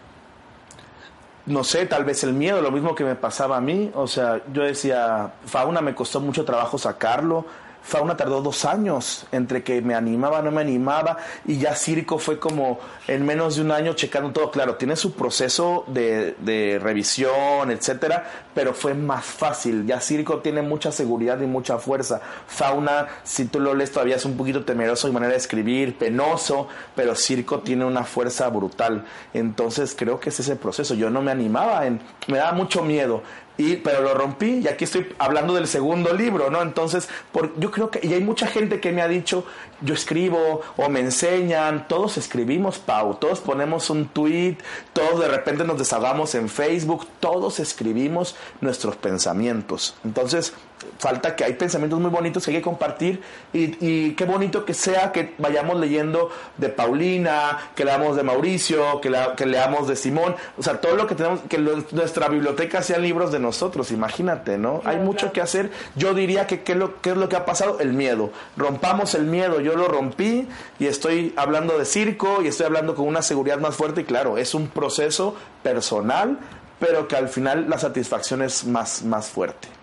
[1.45, 3.91] no sé, tal vez el miedo, lo mismo que me pasaba a mí.
[3.95, 7.45] O sea, yo decía, Fauna me costó mucho trabajo sacarlo,
[7.84, 12.39] Fauna tardó dos años entre que me animaba, no me animaba, y ya Circo fue
[12.39, 14.51] como en menos de un año checando todo.
[14.51, 19.86] Claro, tiene su proceso de, de revisión, etcétera, pero fue más fácil.
[19.86, 22.21] Ya Circo tiene mucha seguridad y mucha fuerza.
[22.47, 26.69] Fauna, si tú lo lees, todavía es un poquito temeroso y manera de escribir, penoso,
[26.95, 29.05] pero Circo tiene una fuerza brutal.
[29.34, 30.93] Entonces creo que es ese proceso.
[30.93, 33.23] Yo no me animaba, en, me daba mucho miedo
[33.72, 36.61] y pero lo rompí y aquí estoy hablando del segundo libro, ¿no?
[36.61, 39.45] Entonces, por, yo creo que y hay mucha gente que me ha dicho,
[39.82, 44.57] yo escribo o me enseñan, todos escribimos, Pau, todos ponemos un tweet,
[44.93, 49.95] todos de repente nos desahogamos en Facebook, todos escribimos nuestros pensamientos.
[50.03, 50.53] Entonces,
[50.99, 53.21] falta que hay pensamientos muy bonitos que hay que compartir
[53.51, 59.11] y, qué bonito que sea que vayamos leyendo de Paulina, que leamos de Mauricio, que,
[59.36, 63.31] que leamos de Simón, o sea, todo lo que tenemos, que nuestra biblioteca sean libros
[63.31, 64.81] de nosotros, imagínate, ¿no?
[64.86, 65.71] hay mucho que hacer.
[65.95, 67.79] Yo diría que ¿qué, lo, ¿qué es lo que ha pasado?
[67.79, 68.31] El miedo.
[68.57, 70.47] Rompamos el miedo, yo lo rompí
[70.79, 74.38] y estoy hablando de circo y estoy hablando con una seguridad más fuerte y claro,
[74.38, 76.39] es un proceso personal,
[76.79, 79.82] pero que al final la satisfacción es más, más fuerte.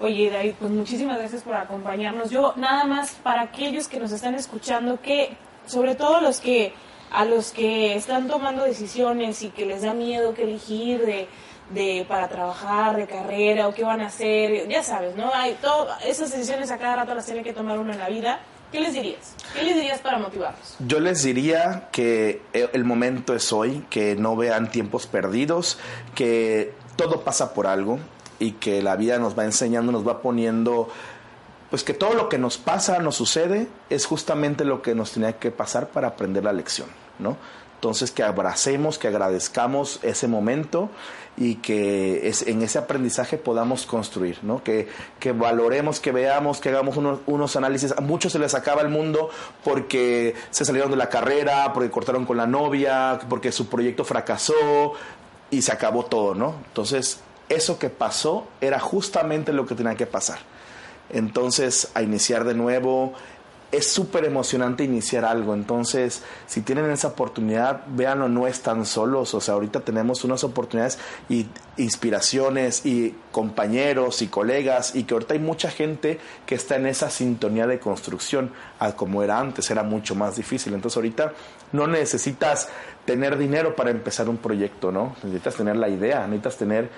[0.00, 2.30] Oye, David, pues muchísimas gracias por acompañarnos.
[2.30, 5.36] Yo nada más para aquellos que nos están escuchando, que
[5.66, 6.74] sobre todo los que
[7.10, 11.28] a los que están tomando decisiones y que les da miedo que elegir de,
[11.70, 15.32] de para trabajar, de carrera o qué van a hacer, ya sabes, ¿no?
[15.32, 18.40] Hay todo, esas decisiones a cada rato las tiene que tomar uno en la vida.
[18.72, 19.36] ¿Qué les dirías?
[19.54, 20.76] ¿Qué les dirías para motivarlos?
[20.80, 25.78] Yo les diría que el momento es hoy, que no vean tiempos perdidos,
[26.16, 28.00] que todo pasa por algo,
[28.44, 30.88] y que la vida nos va enseñando, nos va poniendo,
[31.70, 35.38] pues que todo lo que nos pasa, nos sucede, es justamente lo que nos tenía
[35.38, 36.88] que pasar para aprender la lección,
[37.18, 37.36] ¿no?
[37.76, 40.90] Entonces que abracemos, que agradezcamos ese momento
[41.36, 44.62] y que es, en ese aprendizaje podamos construir, ¿no?
[44.62, 44.88] Que,
[45.20, 47.92] que valoremos, que veamos, que hagamos unos, unos, análisis.
[47.92, 49.30] A muchos se les acaba el mundo
[49.64, 54.92] porque se salieron de la carrera, porque cortaron con la novia, porque su proyecto fracasó
[55.50, 56.54] y se acabó todo, ¿no?
[56.68, 60.38] Entonces eso que pasó era justamente lo que tenía que pasar.
[61.10, 63.12] Entonces, a iniciar de nuevo,
[63.74, 65.52] es súper emocionante iniciar algo.
[65.52, 69.34] Entonces, si tienen esa oportunidad, véanlo, no están solos.
[69.34, 75.34] O sea, ahorita tenemos unas oportunidades y inspiraciones y compañeros y colegas y que ahorita
[75.34, 78.52] hay mucha gente que está en esa sintonía de construcción,
[78.96, 80.72] como era antes, era mucho más difícil.
[80.72, 81.32] Entonces, ahorita
[81.72, 82.68] no necesitas
[83.04, 85.16] tener dinero para empezar un proyecto, ¿no?
[85.24, 86.90] Necesitas tener la idea, necesitas tener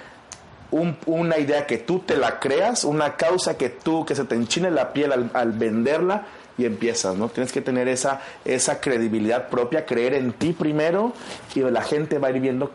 [0.70, 4.70] una idea que tú te la creas, una causa que tú, que se te enchine
[4.70, 6.26] la piel al, venderla
[6.58, 7.28] y empiezas, ¿no?
[7.28, 11.12] Tienes que tener esa, esa credibilidad propia, creer en ti primero
[11.54, 12.70] y la gente va a ir viendo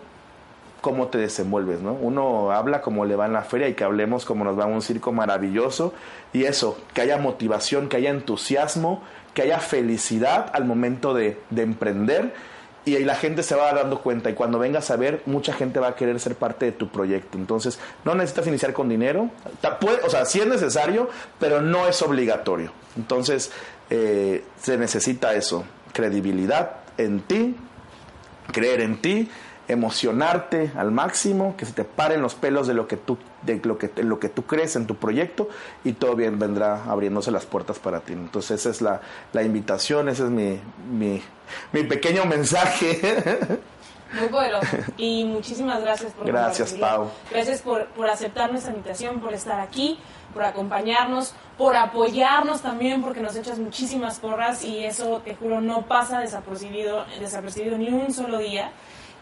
[0.81, 1.93] cómo te desenvuelves, ¿no?
[1.93, 4.73] Uno habla como le va en la feria y que hablemos como nos va en
[4.73, 5.93] un circo maravilloso
[6.33, 11.61] y eso, que haya motivación, que haya entusiasmo, que haya felicidad al momento de, de
[11.61, 12.33] emprender
[12.83, 15.79] y ahí la gente se va dando cuenta y cuando vengas a ver, mucha gente
[15.79, 17.37] va a querer ser parte de tu proyecto.
[17.37, 19.29] Entonces, no necesitas iniciar con dinero,
[20.03, 21.09] o sea, sí es necesario,
[21.39, 22.71] pero no es obligatorio.
[22.97, 23.51] Entonces,
[23.89, 25.63] eh, se necesita eso,
[25.93, 27.55] credibilidad en ti,
[28.51, 29.29] creer en ti
[29.67, 33.77] emocionarte al máximo, que se te paren los pelos de lo que tú, de lo
[33.77, 35.49] que, lo que tú crees en tu proyecto
[35.83, 38.13] y todo bien vendrá abriéndose las puertas para ti.
[38.13, 39.01] Entonces esa es la,
[39.33, 40.59] la invitación, ese es mi,
[40.91, 41.21] mi,
[41.71, 43.59] mi pequeño mensaje.
[44.19, 44.67] Muy poderoso.
[44.97, 47.09] Y muchísimas gracias por Gracias, Pau.
[47.31, 49.99] Gracias por, por aceptar nuestra invitación, por estar aquí,
[50.33, 55.83] por acompañarnos, por apoyarnos también, porque nos echas muchísimas porras y eso, te juro, no
[55.83, 58.71] pasa desapercibido, desapercibido ni un solo día.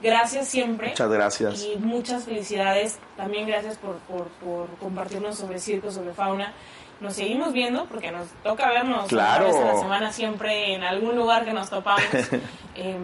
[0.02, 0.90] Gracias siempre.
[0.90, 1.64] Muchas gracias.
[1.64, 3.00] Y muchas felicidades.
[3.18, 6.54] También gracias por, por, compartirnos sobre circo, sobre fauna.
[7.02, 9.50] Nos seguimos viendo porque nos toca vernos claro.
[9.50, 12.04] una vez a la semana siempre en algún lugar que nos topamos.
[12.76, 12.98] eh,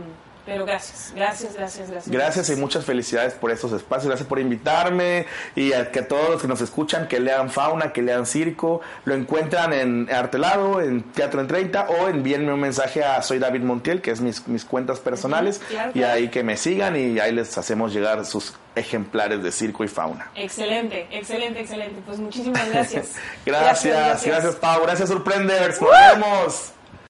[0.45, 2.13] pero gracias, gracias, gracias, gracias.
[2.13, 4.07] Gracias y muchas felicidades por estos espacios.
[4.07, 5.25] Gracias por invitarme
[5.55, 9.15] y a que todos los que nos escuchan que lean fauna, que lean circo, lo
[9.15, 14.01] encuentran en Artelado, en Teatro en 30 o envíenme un mensaje a Soy David Montiel,
[14.01, 15.61] que es mis, mis cuentas personales,
[15.93, 19.87] y ahí que me sigan y ahí les hacemos llegar sus ejemplares de circo y
[19.87, 20.29] fauna.
[20.35, 22.01] Excelente, excelente, excelente.
[22.05, 23.15] Pues muchísimas gracias.
[23.45, 24.81] gracias, gracias, gracias, Pau.
[24.83, 25.81] Gracias, Surprenders.
[25.81, 26.74] Nos vemos.